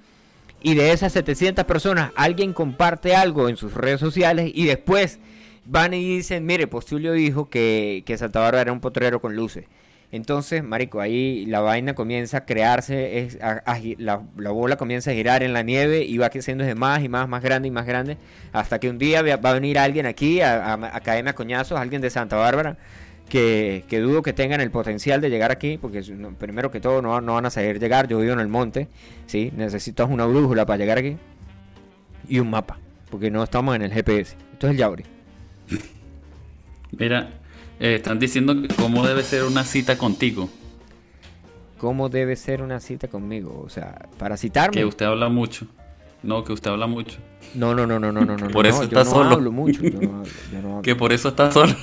[0.62, 5.18] Y de esas 700 personas, alguien comparte algo en sus redes sociales y después
[5.64, 9.64] van y dicen, mire, Postulio dijo que, que Santa Bárbara era un potrero con luces.
[10.12, 15.12] Entonces, marico, ahí la vaina comienza a crearse, es, a- a la, la bola comienza
[15.12, 17.70] a girar en la nieve y va creciendo de más y más, más grande y
[17.70, 18.16] más grande,
[18.52, 22.10] hasta que un día va a venir alguien aquí a, a, a coñazos, alguien de
[22.10, 22.76] Santa Bárbara,
[23.30, 26.02] que, que dudo que tengan el potencial de llegar aquí, porque
[26.38, 28.88] primero que todo no, no van a saber llegar, yo vivo en el monte,
[29.26, 29.50] ¿sí?
[29.56, 31.16] necesitas una brújula para llegar aquí
[32.28, 32.78] y un mapa,
[33.10, 35.04] porque no estamos en el GPS, esto es el Yauri.
[36.98, 37.30] Mira,
[37.78, 40.50] eh, están diciendo cómo debe ser una cita contigo.
[41.78, 43.62] ¿Cómo debe ser una cita conmigo?
[43.64, 44.76] O sea, para citarme.
[44.76, 45.66] Que usted habla mucho.
[46.22, 47.18] No, que usted habla mucho.
[47.54, 48.36] No, no, no, no, no, no.
[48.48, 49.30] Por no, eso yo está no solo.
[49.30, 49.82] hablo mucho.
[49.82, 50.82] Yo no hablo, yo no hablo.
[50.82, 51.74] Que por eso está solo.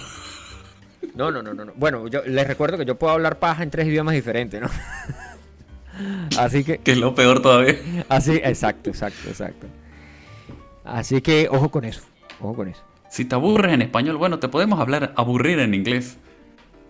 [1.17, 1.73] No, no, no, no, no.
[1.75, 4.69] Bueno, yo les recuerdo que yo puedo hablar paja en tres idiomas diferentes, ¿no?
[6.37, 7.75] Así que, Que es lo peor todavía.
[8.07, 9.65] así, exacto, exacto, exacto.
[10.85, 12.01] Así que, ojo con eso,
[12.39, 12.83] ojo con eso.
[13.09, 16.17] Si te aburres en español, bueno, te podemos hablar aburrir en inglés.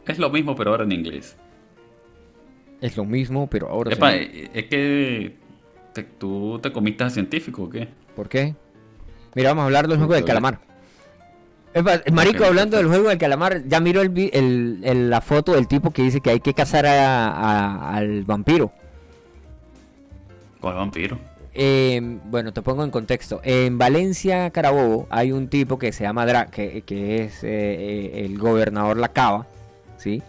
[0.05, 1.37] Es lo mismo, pero ahora en inglés.
[2.81, 5.35] Es lo mismo, pero ahora Epa, es que
[5.93, 7.87] te- tú te comiste a científico o qué?
[8.15, 8.55] ¿Por qué?
[9.35, 10.59] Mira, vamos a hablar del juego del calamar.
[12.11, 15.67] Marico, hablando del juego del calamar, ya miro el, vi- el- el- la foto del
[15.67, 18.71] tipo que dice que hay que cazar a- a- al vampiro.
[20.59, 21.19] ¿Cuál vampiro?
[21.53, 23.41] Eh, bueno, te pongo en contexto.
[23.43, 28.25] En Valencia, Carabobo, hay un tipo que se llama Dra que, que es eh, eh,
[28.25, 29.47] el gobernador La Cava,
[29.97, 30.21] ¿sí?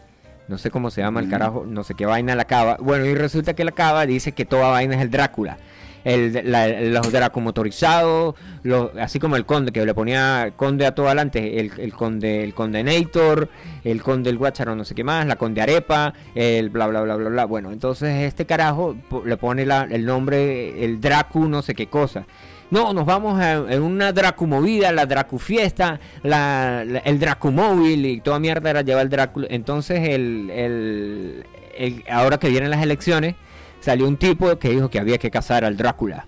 [0.49, 2.79] No sé cómo se llama el carajo, no sé qué vaina La Cava.
[2.81, 5.59] Bueno, y resulta que La Cava dice que toda vaina es el Drácula.
[6.05, 10.95] El, la- los Draco motorizados, los- así como el conde, que le ponía conde a
[10.95, 13.49] todo adelante, el, el conde, el condenator,
[13.85, 17.17] el conde el guacharo, no sé qué más, la conde arepa, el bla bla bla
[17.17, 17.45] bla bla.
[17.45, 22.27] Bueno, entonces este carajo le pone la- el nombre, el Dracu, no sé qué cosa.
[22.71, 27.51] No, nos vamos a, en una Dracu movida, la Dracu fiesta, la, la- el Dracu
[27.51, 29.47] móvil y toda mierda era llevar el Drácula.
[29.51, 33.37] Entonces el- el- ahora que vienen las elecciones,
[33.81, 36.27] salió un tipo que dijo que había que cazar al Drácula.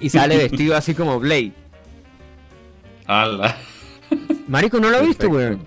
[0.00, 1.52] y sale vestido así como Blade.
[3.06, 3.56] ¡Hala!
[4.48, 5.60] Marico, ¿no lo he visto, weón?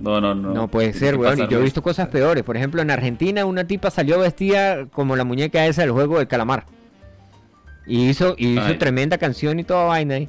[0.00, 0.54] No, no, no.
[0.54, 1.38] No puede ser, weón.
[1.40, 2.44] Y yo he visto cosas peores.
[2.44, 6.28] Por ejemplo, en Argentina una tipa salió vestida como la muñeca esa del juego del
[6.28, 6.66] calamar.
[7.86, 8.78] Y hizo, y hizo Ay.
[8.78, 10.28] tremenda canción y toda vaina ahí.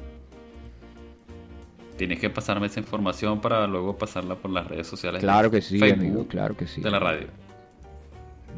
[1.96, 5.20] Tienes que pasarme esa información para luego pasarla por las redes sociales.
[5.20, 6.80] Claro de que sí, Facebook, amigo, claro que sí.
[6.80, 7.26] De la radio.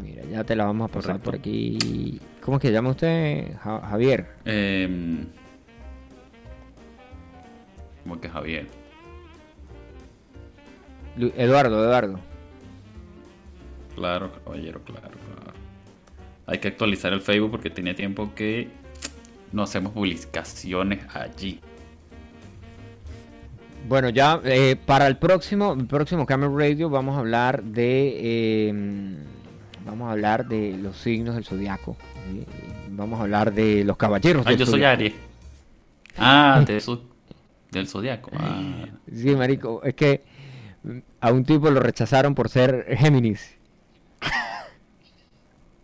[0.01, 1.25] Mira, ya te la vamos a pasar Correcto.
[1.31, 2.21] por aquí.
[2.41, 3.57] ¿Cómo es que llama usted?
[3.59, 4.27] Ja- Javier.
[4.45, 5.27] Em,
[8.03, 8.67] ¿Cómo que Javier?
[11.17, 12.19] Lu- Eduardo, Eduardo.
[13.95, 15.53] Claro, caballero, claro, claro.
[16.47, 18.69] Hay que actualizar el Facebook porque tiene tiempo que
[19.53, 21.61] no hacemos publicaciones allí.
[23.89, 29.17] Bueno, ya eh, para el próximo, el próximo Camel Radio vamos a hablar de eh,
[29.85, 31.97] vamos a hablar de los signos del zodiaco.
[32.31, 32.45] ¿sí?
[32.91, 34.45] Vamos a hablar de los caballeros.
[34.47, 34.85] Ah, del yo soy.
[34.85, 35.13] Aries.
[36.19, 37.05] Ah, de eso-
[37.71, 38.31] del zodiaco.
[38.35, 40.23] Ah, Sí, marico, es que
[41.21, 43.57] a un tipo lo rechazaron por ser Géminis.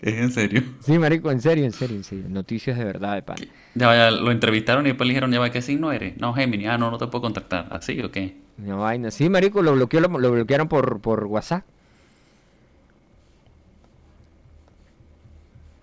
[0.00, 0.62] ¿Es en serio?
[0.80, 2.24] Sí, marico, en serio, en serio, en serio.
[2.28, 3.36] Noticias de verdad, de pan.
[3.74, 6.16] Ya vaya, lo entrevistaron y después le dijeron, ya va, ¿qué signo eres?
[6.18, 6.66] No, Gemini.
[6.66, 7.68] Ah, no, no te puedo contactar.
[7.70, 8.36] ¿Así o qué?
[8.58, 9.10] Una vaina.
[9.10, 11.64] Sí, marico, lo, bloqueó, lo, lo bloquearon por, por WhatsApp.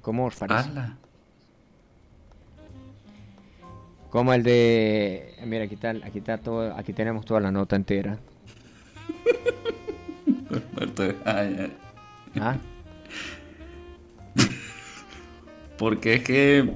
[0.02, 0.70] ¿Cómo os parece?
[0.70, 0.97] Ala.
[4.10, 5.36] Como el de...
[5.45, 8.18] Mira, aquí está, aquí está todo, aquí tenemos toda la nota entera.
[11.26, 11.74] Ay, ay.
[12.39, 12.58] ¿Ah?
[15.78, 16.74] Porque es que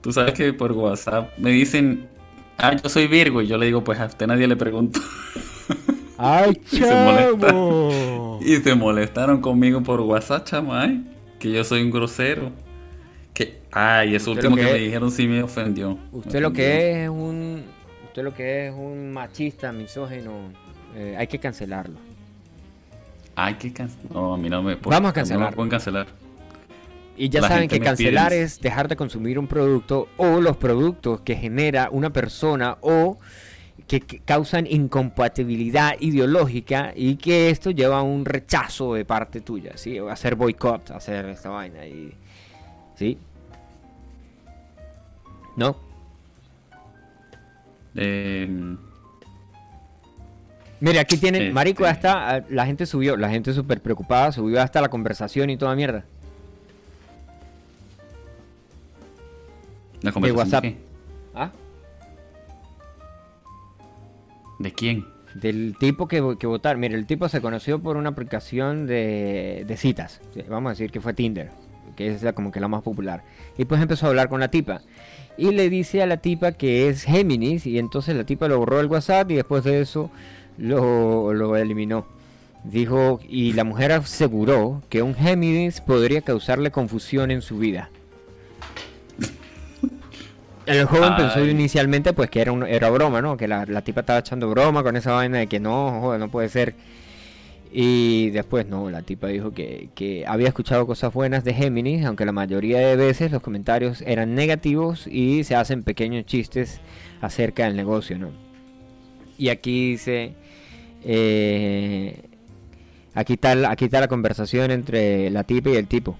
[0.00, 2.08] tú sabes que por WhatsApp me dicen,
[2.58, 3.42] ah, yo soy Virgo.
[3.42, 5.00] Y yo le digo, pues a usted nadie le preguntó.
[6.16, 7.46] ¡Ay, Y se molesta.
[7.48, 8.38] chavo!
[8.40, 11.04] Y se molestaron conmigo por WhatsApp, chamay.
[11.38, 12.50] Que yo soy un grosero.
[13.34, 15.96] Que, ay, eso último que, que me dijeron sí me ofendió.
[16.12, 17.62] Usted lo que es un
[18.06, 20.32] Usted lo que es un machista, misógino,
[20.96, 21.96] eh, hay que cancelarlo.
[23.36, 24.12] Hay que cancelar.
[24.12, 25.54] No, a mí no me Vamos a cancelar.
[25.54, 26.06] pueden cancelar.
[27.16, 30.56] Y ya La saben que cancelar pide- es dejar de consumir un producto o los
[30.56, 33.18] productos que genera una persona o
[33.86, 39.76] que, que causan incompatibilidad ideológica y que esto lleva a un rechazo de parte tuya,
[39.76, 39.98] ¿sí?
[39.98, 42.12] O hacer boicot, hacer esta vaina y...
[42.96, 43.16] ¿Sí?
[45.56, 45.76] ¿No?
[47.94, 48.76] Eh,
[50.80, 54.62] Mire, aquí tienen, Este- marico, hasta ah, la gente subió, la gente súper preocupada, subió
[54.62, 56.04] hasta la conversación y toda mierda.
[60.00, 60.62] la conversación WhatsApp.
[60.62, 60.78] ¿de qué?
[61.34, 61.50] ¿Ah?
[64.58, 65.06] ¿De quién?
[65.34, 66.76] Del tipo que, que votar.
[66.76, 70.20] Mire, el tipo se conoció por una aplicación de, de citas.
[70.48, 71.50] Vamos a decir que fue Tinder,
[71.96, 73.22] que es la- como que la más popular.
[73.56, 74.80] Y pues empezó a hablar con la tipa.
[75.36, 77.66] Y le dice a la tipa que es Géminis.
[77.66, 80.10] Y entonces la tipa lo borró del WhatsApp y después de eso
[80.56, 82.06] lo, lo eliminó.
[82.64, 87.90] Dijo, y la mujer aseguró que un Géminis podría causarle confusión en su vida.
[90.68, 93.36] El joven pensó inicialmente pues que era, un- era broma, ¿no?
[93.36, 96.28] Que la, la tipa estaba echando broma con esa vaina de que no, joder, no
[96.30, 96.74] puede ser.
[97.70, 102.24] Y después no, la tipa dijo que, que había escuchado cosas buenas de Géminis, aunque
[102.24, 106.80] la mayoría de veces los comentarios eran negativos y se hacen pequeños chistes
[107.20, 108.30] acerca del negocio, ¿no?
[109.36, 110.32] Y aquí dice,
[111.04, 112.22] eh,
[113.14, 116.16] aquí, está, aquí está la conversación entre la tipa y el tipo.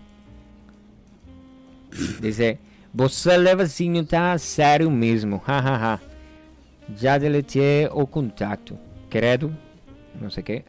[2.20, 2.58] Dice,
[2.92, 6.00] você leva assim tá sério mesmo, hahaha.
[6.96, 8.78] Já deletei o contato,
[9.10, 9.54] credo,
[10.20, 10.64] não sei o que.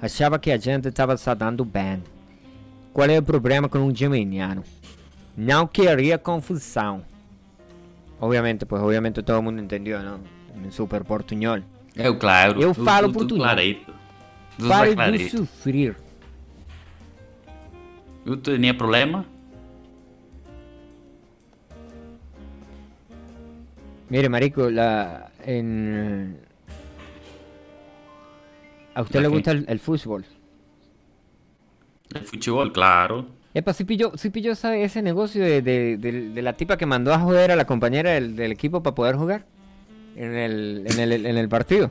[0.00, 2.02] Achava que a gente estava se dando bem.
[2.92, 4.64] Qual é o problema com um geminiano?
[5.36, 7.02] Não queria confusão.
[8.20, 10.20] Obviamente, pues obviamente todo mundo entendeu, não?
[10.56, 11.60] Um super portunhol.
[11.94, 12.60] Eu, claro.
[12.60, 13.44] Eu falo tu- tu português.
[13.44, 13.92] clarito.
[14.58, 15.96] Tu Pare de sofrer.
[18.26, 19.24] Eu tinha problema?
[24.10, 26.38] Mire, marico, la en
[28.94, 30.24] a usted ¿La le gusta el, el fútbol.
[32.14, 33.26] El fútbol, claro.
[33.54, 36.86] Epa, sí pilló, sí pilló esa- ese negocio de, de- de- de la tipa que
[36.86, 39.44] mandó a joder a la compañera del, del equipo para poder jugar
[40.16, 41.90] en el, en el, en el partido.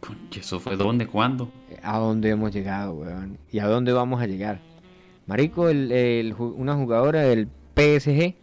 [0.00, 1.06] Conche, ¿Eso fue dónde?
[1.06, 1.50] ¿Cuándo?
[1.82, 3.38] ¿A dónde hemos llegado, weón?
[3.52, 4.58] ¿Y a dónde vamos a llegar?
[5.26, 8.34] Marico, el, el una jugadora del PSG,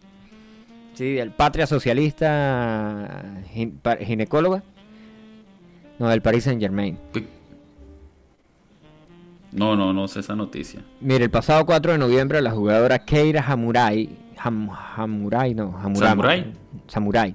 [0.98, 4.62] sí, del Patria Socialista gin- pa- ginecóloga,
[5.98, 6.98] no, del Paris Saint Germain.
[9.52, 10.80] No, no, no sé esa noticia.
[11.00, 14.10] Mire, el pasado 4 de noviembre la jugadora Keira Hamurai,
[14.42, 16.52] Ham- Hamurai, no, Hamurama, ¿Samurai?
[16.86, 17.34] Samurai,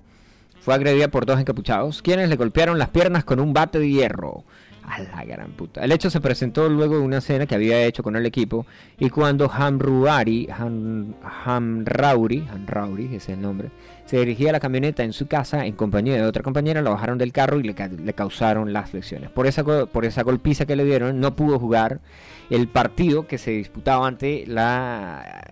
[0.59, 4.43] fue agredida por dos encapuchados, quienes le golpearon las piernas con un bate de hierro.
[4.85, 5.83] A la gran puta.
[5.83, 8.65] El hecho se presentó luego de una cena que había hecho con el equipo
[8.99, 11.13] y cuando Hamruari, Ham,
[11.45, 13.69] Hamrauri, Hamrauri, ese es el nombre,
[14.05, 17.17] se dirigía a la camioneta en su casa en compañía de otra compañera, lo bajaron
[17.17, 19.29] del carro y le, le causaron las lesiones.
[19.29, 22.01] Por esa, por esa golpiza que le dieron, no pudo jugar
[22.49, 25.45] el partido que se disputaba ante la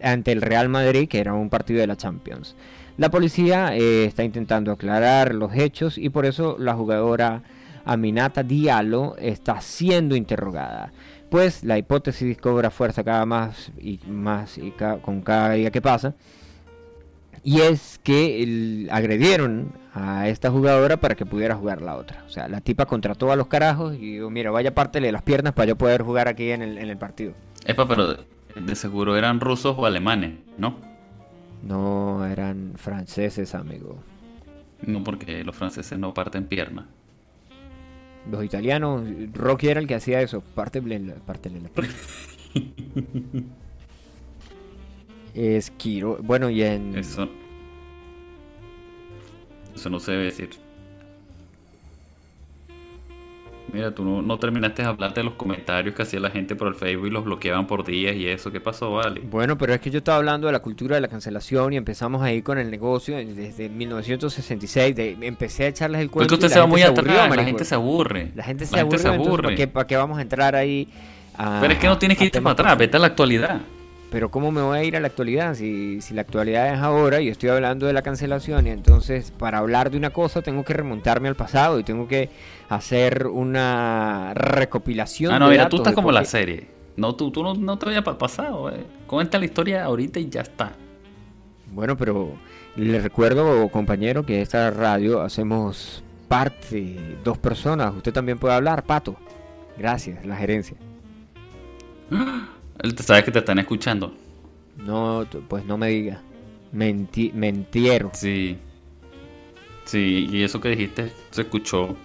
[0.00, 2.54] ante el Real Madrid, que era un partido de la Champions.
[2.96, 7.42] La policía eh, está intentando aclarar los hechos y por eso la jugadora
[7.92, 10.92] Aminata Diallo está siendo interrogada.
[11.30, 15.80] Pues la hipótesis cobra fuerza cada más y más y ca- con cada día que
[15.82, 16.14] pasa.
[17.44, 22.24] Y es que el- agredieron a esta jugadora para que pudiera jugar la otra.
[22.26, 25.52] O sea, la tipa contrató a los carajos y dijo, mira, vaya pártele las piernas
[25.54, 27.32] para yo poder jugar aquí en el, en el partido.
[27.66, 28.18] Epa, pero de,
[28.60, 30.76] de seguro eran rusos o alemanes, ¿no?
[31.62, 33.98] No eran franceses, amigo.
[34.82, 36.84] No porque los franceses no parten piernas.
[38.30, 40.42] Los italianos, Rocky era el que hacía eso.
[40.54, 41.70] Pártele la, pártele la.
[45.34, 46.18] Esquiro.
[46.22, 46.96] Bueno, y en.
[46.96, 47.28] Eso.
[49.74, 50.50] Eso no se debe decir.
[53.72, 56.68] Mira, tú no, no terminaste de hablarte de los comentarios que hacía la gente por
[56.68, 58.50] el Facebook y los bloqueaban por días y eso.
[58.50, 59.20] ¿Qué pasó, Vale?
[59.20, 62.22] Bueno, pero es que yo estaba hablando de la cultura de la cancelación y empezamos
[62.22, 64.96] ahí con el negocio desde 1966.
[64.96, 66.28] De, empecé a echarles el cuento.
[66.32, 68.32] Porque usted y se va muy aburrió, atrás, la gente se aburre.
[68.34, 68.96] La gente se aburre.
[68.96, 70.88] entonces, ¿para, qué, para qué vamos a entrar ahí?
[71.36, 73.60] a- Pero es que no tienes que irte para atrás, vete a la actualidad.
[74.10, 75.54] Pero ¿cómo me voy a ir a la actualidad?
[75.54, 79.58] Si, si la actualidad es ahora y estoy hablando de la cancelación y entonces para
[79.58, 82.30] hablar de una cosa tengo que remontarme al pasado y tengo que
[82.70, 85.34] hacer una recopilación.
[85.34, 86.68] Ah, no, de mira, datos tú estás como la serie.
[86.96, 88.70] No, tú, tú no, no te vayas para el pasado.
[88.70, 88.84] eh.
[89.06, 90.72] Cuenta la historia ahorita y ya está.
[91.72, 92.32] Bueno, pero
[92.76, 97.94] le recuerdo, compañero, que esta radio hacemos parte, dos personas.
[97.94, 99.16] Usted también puede hablar, Pato.
[99.76, 100.76] Gracias, la gerencia.
[102.82, 104.14] Él te sabe que te están escuchando.
[104.76, 106.22] No, pues no me diga.
[106.72, 108.10] Menti mentieron.
[108.14, 108.58] Sí.
[109.84, 111.96] Sí, y eso que dijiste se escuchó.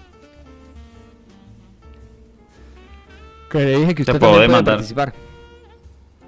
[3.50, 5.14] Que le dije que Te usted puedo también puede participar.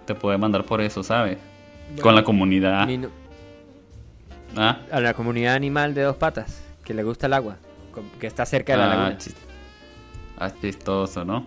[0.06, 1.38] Te puede mandar por eso, ¿sabes?
[2.02, 2.88] Con la comunidad.
[2.88, 3.10] No-
[4.58, 7.58] Ah, A la comunidad animal de dos patas, que le gusta el agua,
[8.20, 9.18] que está cerca de la ah, laguna.
[10.38, 11.46] ah, chistoso, ¿no?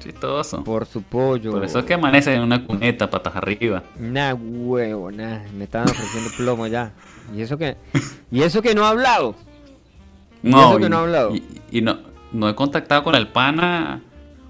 [0.00, 0.62] Chistoso.
[0.64, 1.50] Por su pollo.
[1.52, 3.82] Por eso es que amanece en una cuneta, patas arriba.
[3.98, 5.40] Nah, huevo, nah.
[5.56, 6.92] Me estaban ofreciendo plomo ya.
[7.34, 7.76] Y eso que,
[8.30, 9.34] y eso que no ha hablado.
[10.42, 11.34] ¿Y eso que no ha hablado?
[11.34, 11.98] y- y no,
[12.32, 14.00] no he contactado con el pana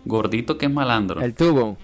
[0.04, 1.20] gordito que es malandro.
[1.20, 1.76] El tubo.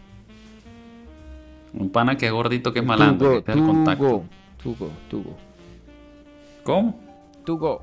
[1.72, 3.28] Un pana que es gordito que es malandro.
[3.30, 4.04] Tugo, que es el contacto.
[4.04, 4.26] tugo,
[4.62, 5.36] tugo, tugo.
[6.62, 7.00] ¿Cómo?
[7.44, 7.82] Tugo,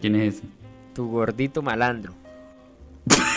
[0.00, 0.44] ¿Quién es ese?
[0.94, 2.12] tu gordito malandro.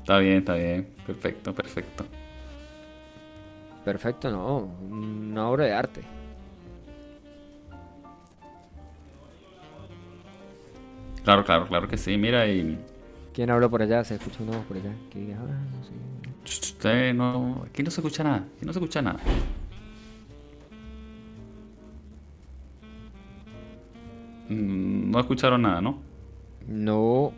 [0.00, 0.88] Está bien, está bien.
[1.06, 2.04] Perfecto, perfecto.
[3.84, 4.58] Perfecto, no.
[4.90, 6.02] Una obra de arte.
[11.24, 12.16] Claro, claro, claro que sí.
[12.16, 12.78] Mira, y
[13.32, 14.04] ¿Quién habló por allá?
[14.04, 14.92] Se escucha una voz por allá.
[15.10, 15.92] Que ah, no sé.
[16.44, 18.38] usted no, aquí no se escucha nada.
[18.56, 19.20] Aquí no se escucha nada.
[24.48, 25.98] Mm, No escucharon nada, ¿no?
[26.68, 27.32] No.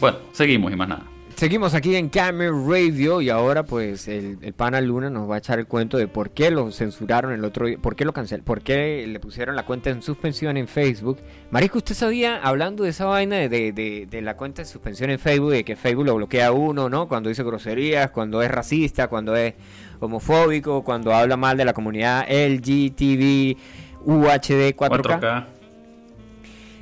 [0.00, 1.04] Bueno, seguimos y más nada.
[1.36, 5.38] Seguimos aquí en Camera Radio y ahora pues el, el pana Luna nos va a
[5.38, 8.44] echar el cuento de por qué lo censuraron el otro día, por qué lo cancelaron,
[8.44, 11.18] por qué le pusieron la cuenta en suspensión en Facebook.
[11.50, 15.10] Marico, ¿usted sabía, hablando de esa vaina de, de- de- de la cuenta en suspensión
[15.10, 17.08] en Facebook, de que Facebook lo bloquea a uno, ¿no?
[17.08, 19.54] Cuando dice groserías, cuando es racista, cuando es
[19.98, 23.56] homofóbico, cuando habla mal de la comunidad LGTB,
[24.04, 25.20] UHD 4K.
[25.20, 25.46] 4K.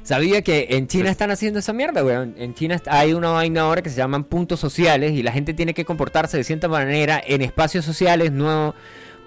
[0.03, 2.35] Sabía que en China están haciendo esa mierda, weón.
[2.37, 5.75] En China hay una vaina ahora que se llaman puntos sociales y la gente tiene
[5.75, 8.75] que comportarse de cierta manera en espacios sociales, no.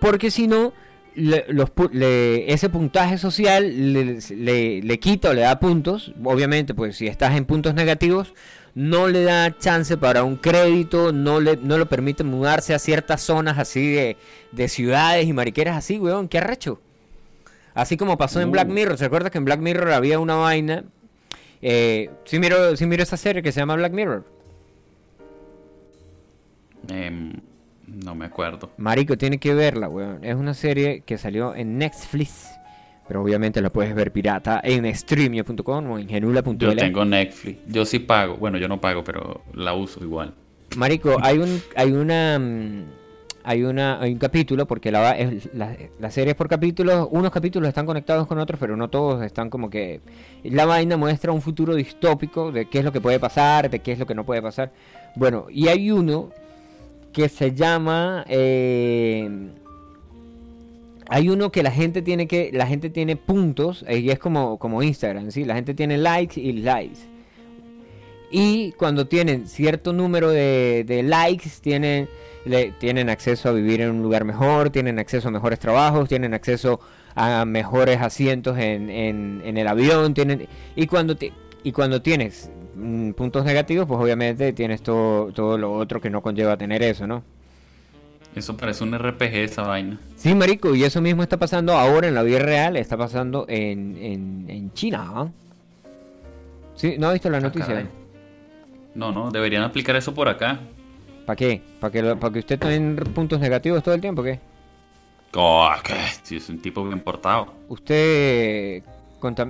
[0.01, 0.73] Porque si no,
[1.15, 6.13] le- los, pu- le- ese puntaje social le, le- le quita o le da puntos.
[6.23, 8.33] Obviamente, pues si estás en puntos negativos,
[8.73, 13.21] no le da chance para un crédito, no le no lo permite mudarse a ciertas
[13.21, 14.17] zonas así de,
[14.51, 16.27] de ciudades y mariqueras así, weón.
[16.27, 16.81] ¿Qué arrecho?
[17.75, 18.51] Así como pasó en Uh.
[18.53, 18.97] Black Mirror.
[18.97, 20.83] ¿Se acuerda que en Black Mirror había una vaina?
[21.61, 24.23] Eh, sí, miro, sí miro esa serie que se llama Black Mirror.
[26.89, 27.33] Em,
[27.87, 28.71] no me acuerdo.
[28.77, 30.23] Marico, tiene que verla, weón.
[30.23, 32.49] Es una serie que salió en Netflix.
[33.07, 36.57] Pero obviamente la puedes ver pirata en streamio.com o en genula.l.
[36.57, 37.59] Yo tengo Netflix.
[37.67, 38.35] Yo sí pago.
[38.37, 40.33] Bueno, yo no pago, pero la uso igual.
[40.75, 42.83] Marico, hay un, hay una, mm,
[43.45, 45.15] hay una, hay un capítulo porque la,
[45.53, 47.07] la, la serie es por capítulos.
[47.11, 50.01] Unos capítulos están conectados con otros, pero no todos están como que.
[50.43, 53.91] La vaina muestra un futuro distópico de qué es lo que puede pasar, de qué
[53.91, 54.71] es lo que no puede pasar.
[55.15, 56.31] Bueno, y hay uno
[57.13, 58.25] que se llama.
[58.27, 59.29] eh,
[61.07, 64.57] hay uno que la gente tiene que, la gente tiene puntos eh, y es como,
[64.57, 66.99] como Instagram, sí, la gente tiene likes y likes.
[68.31, 72.09] Y cuando tienen cierto número de, de likes, tienen,
[72.45, 76.33] le- tienen acceso a vivir en un lugar mejor, tienen acceso a mejores trabajos, tienen
[76.33, 76.79] acceso
[77.15, 81.33] a mejores asientos en, en- en el avión, tienen y cuando te-
[81.63, 86.21] y cuando tienes mm, puntos negativos, pues obviamente tienes todo, todo lo otro que no
[86.21, 87.23] conlleva tener eso, ¿no?
[88.35, 89.97] Eso parece un RPG esa vaina.
[90.17, 93.95] Sí, marico, y eso mismo está pasando ahora en la vida real, está pasando en,
[93.97, 95.05] en, en China.
[95.15, 95.27] ¿ah?
[96.75, 97.87] Sí, ¿no has visto la Ah, noticia?
[98.93, 100.59] No, no, deberían aplicar eso por acá.
[101.25, 101.61] ¿Para qué?
[101.79, 104.21] ¿Para que, para que usted tenga puntos negativos todo el tiempo?
[104.23, 104.39] ¿Qué?
[105.33, 105.95] Oh, ¿qué?
[106.23, 107.53] Si es un tipo bien portado.
[107.67, 108.83] Usted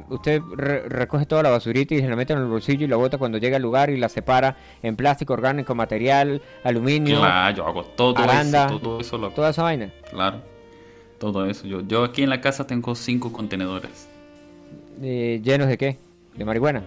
[0.10, 2.96] usted re- recoge toda la basurita y se la mete en el bolsillo y la
[2.96, 7.68] bota cuando llega al lugar y la separa en plástico orgánico, material, aluminio, Claro, yo
[7.68, 9.92] hago todo aranda, eso, todo eso lo toda esa vaina.
[10.10, 10.38] Claro,
[11.20, 11.68] todo eso.
[11.68, 14.08] Yo, yo aquí en la casa tengo cinco contenedores.
[15.02, 15.98] Eh, ¿Llenos de qué?
[16.36, 16.82] ¿De marihuana?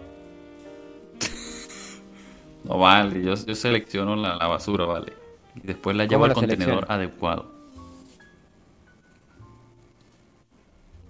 [2.65, 5.13] No vale, yo, yo selecciono la, la basura, vale.
[5.55, 6.87] Y después la ¿Cómo llevo al contenedor selecciona?
[6.89, 7.53] adecuado.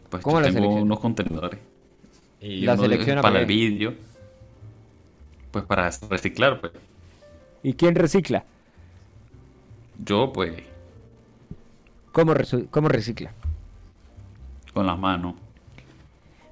[0.09, 0.83] Pues ¿Cómo yo la tengo selecciona?
[0.83, 1.61] unos contenedores.
[2.41, 3.95] Y La selecciona para el vídeo.
[5.51, 6.73] Pues para reciclar, pues.
[7.63, 8.45] ¿Y quién recicla?
[9.99, 10.55] Yo, pues,
[12.13, 12.35] ¿Cómo,
[12.71, 13.33] cómo recicla?
[14.73, 15.35] con las manos.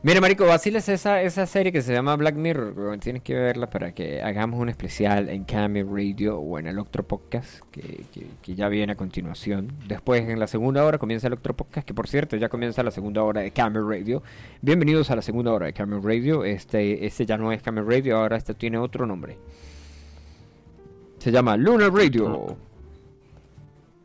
[0.07, 2.97] Mira, Marico, vaciles esa, esa serie que se llama Black Mirror.
[3.01, 7.03] Tienes que verla para que hagamos un especial en Cami Radio o en el otro
[7.03, 9.73] podcast que, que- que ya viene a continuación.
[9.89, 12.93] Después, en la segunda hora, comienza el otro podcast, que por cierto ya comienza la
[12.93, 14.23] segunda hora de Cami Radio.
[14.63, 16.45] Bienvenidos a la segunda hora de Cami Radio.
[16.45, 19.39] Este, este ya no es Cami Radio, ahora este tiene otro nombre.
[21.19, 22.57] Se llama Lunar Radio.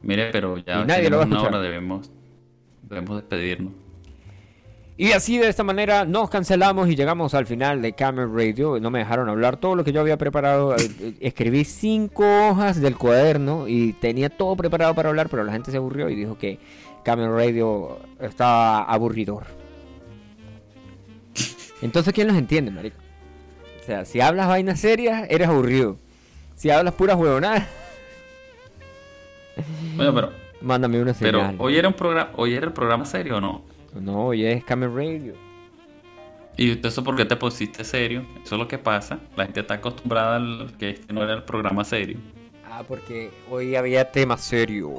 [0.01, 1.53] Mire, pero ya Y nadie lo va a tenemos una escuchar.
[1.53, 2.11] hora, debemos,
[2.89, 3.73] debemos despedirnos.
[5.01, 8.79] Y así de esta manera nos cancelamos y llegamos al final de Camel Radio.
[8.79, 10.75] No me dejaron hablar todo lo que yo había preparado.
[10.75, 15.53] eh, eh, Escribí cinco hojas del cuaderno y tenía todo preparado para hablar, pero la
[15.53, 16.59] gente se aburrió y dijo que
[17.03, 19.45] Camel Radio estaba aburridor.
[21.81, 22.97] Entonces, ¿quién los entiende, marico?
[23.81, 25.97] O sea, si hablas vainas serias, eres aburrido.
[26.55, 27.63] Si hablas puras huevonadas,
[29.95, 30.31] Bueno, pero,
[30.61, 31.55] mándame una pero señal.
[31.57, 33.70] hoy era un programa, hoy era el programa serio o no?
[33.99, 35.33] No, hoy es Camel Radio.
[36.57, 38.25] ¿Y eso por qué te pusiste serio?
[38.43, 39.19] Eso es lo que pasa.
[39.35, 42.17] La gente está acostumbrada al que este no era el programa serio.
[42.65, 44.93] Ah, porque hoy había tema serio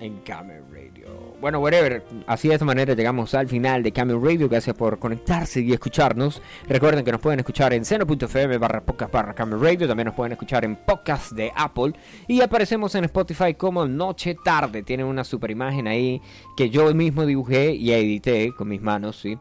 [0.00, 0.73] en Camel Radio.
[1.44, 2.02] Bueno, whatever.
[2.26, 4.48] Así de esta manera llegamos al final de Camel Radio.
[4.48, 6.40] Gracias por conectarse y escucharnos.
[6.66, 9.86] Recuerden que nos pueden escuchar en seno.fm barra podcast barra Camel Radio.
[9.86, 11.92] También nos pueden escuchar en podcast de Apple.
[12.28, 14.84] Y aparecemos en Spotify como Noche Tarde.
[14.84, 16.22] Tienen una super imagen ahí
[16.56, 19.36] que yo mismo dibujé y edité con mis manos, sí.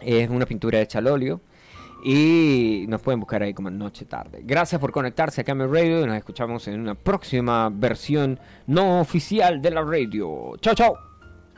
[0.00, 1.40] Es una pintura hecha al óleo.
[2.06, 4.42] Y nos pueden buscar ahí como Noche Tarde.
[4.44, 9.62] Gracias por conectarse a Camel Radio y nos escuchamos en una próxima versión no oficial
[9.62, 10.52] de la radio.
[10.60, 11.13] Chao, chao.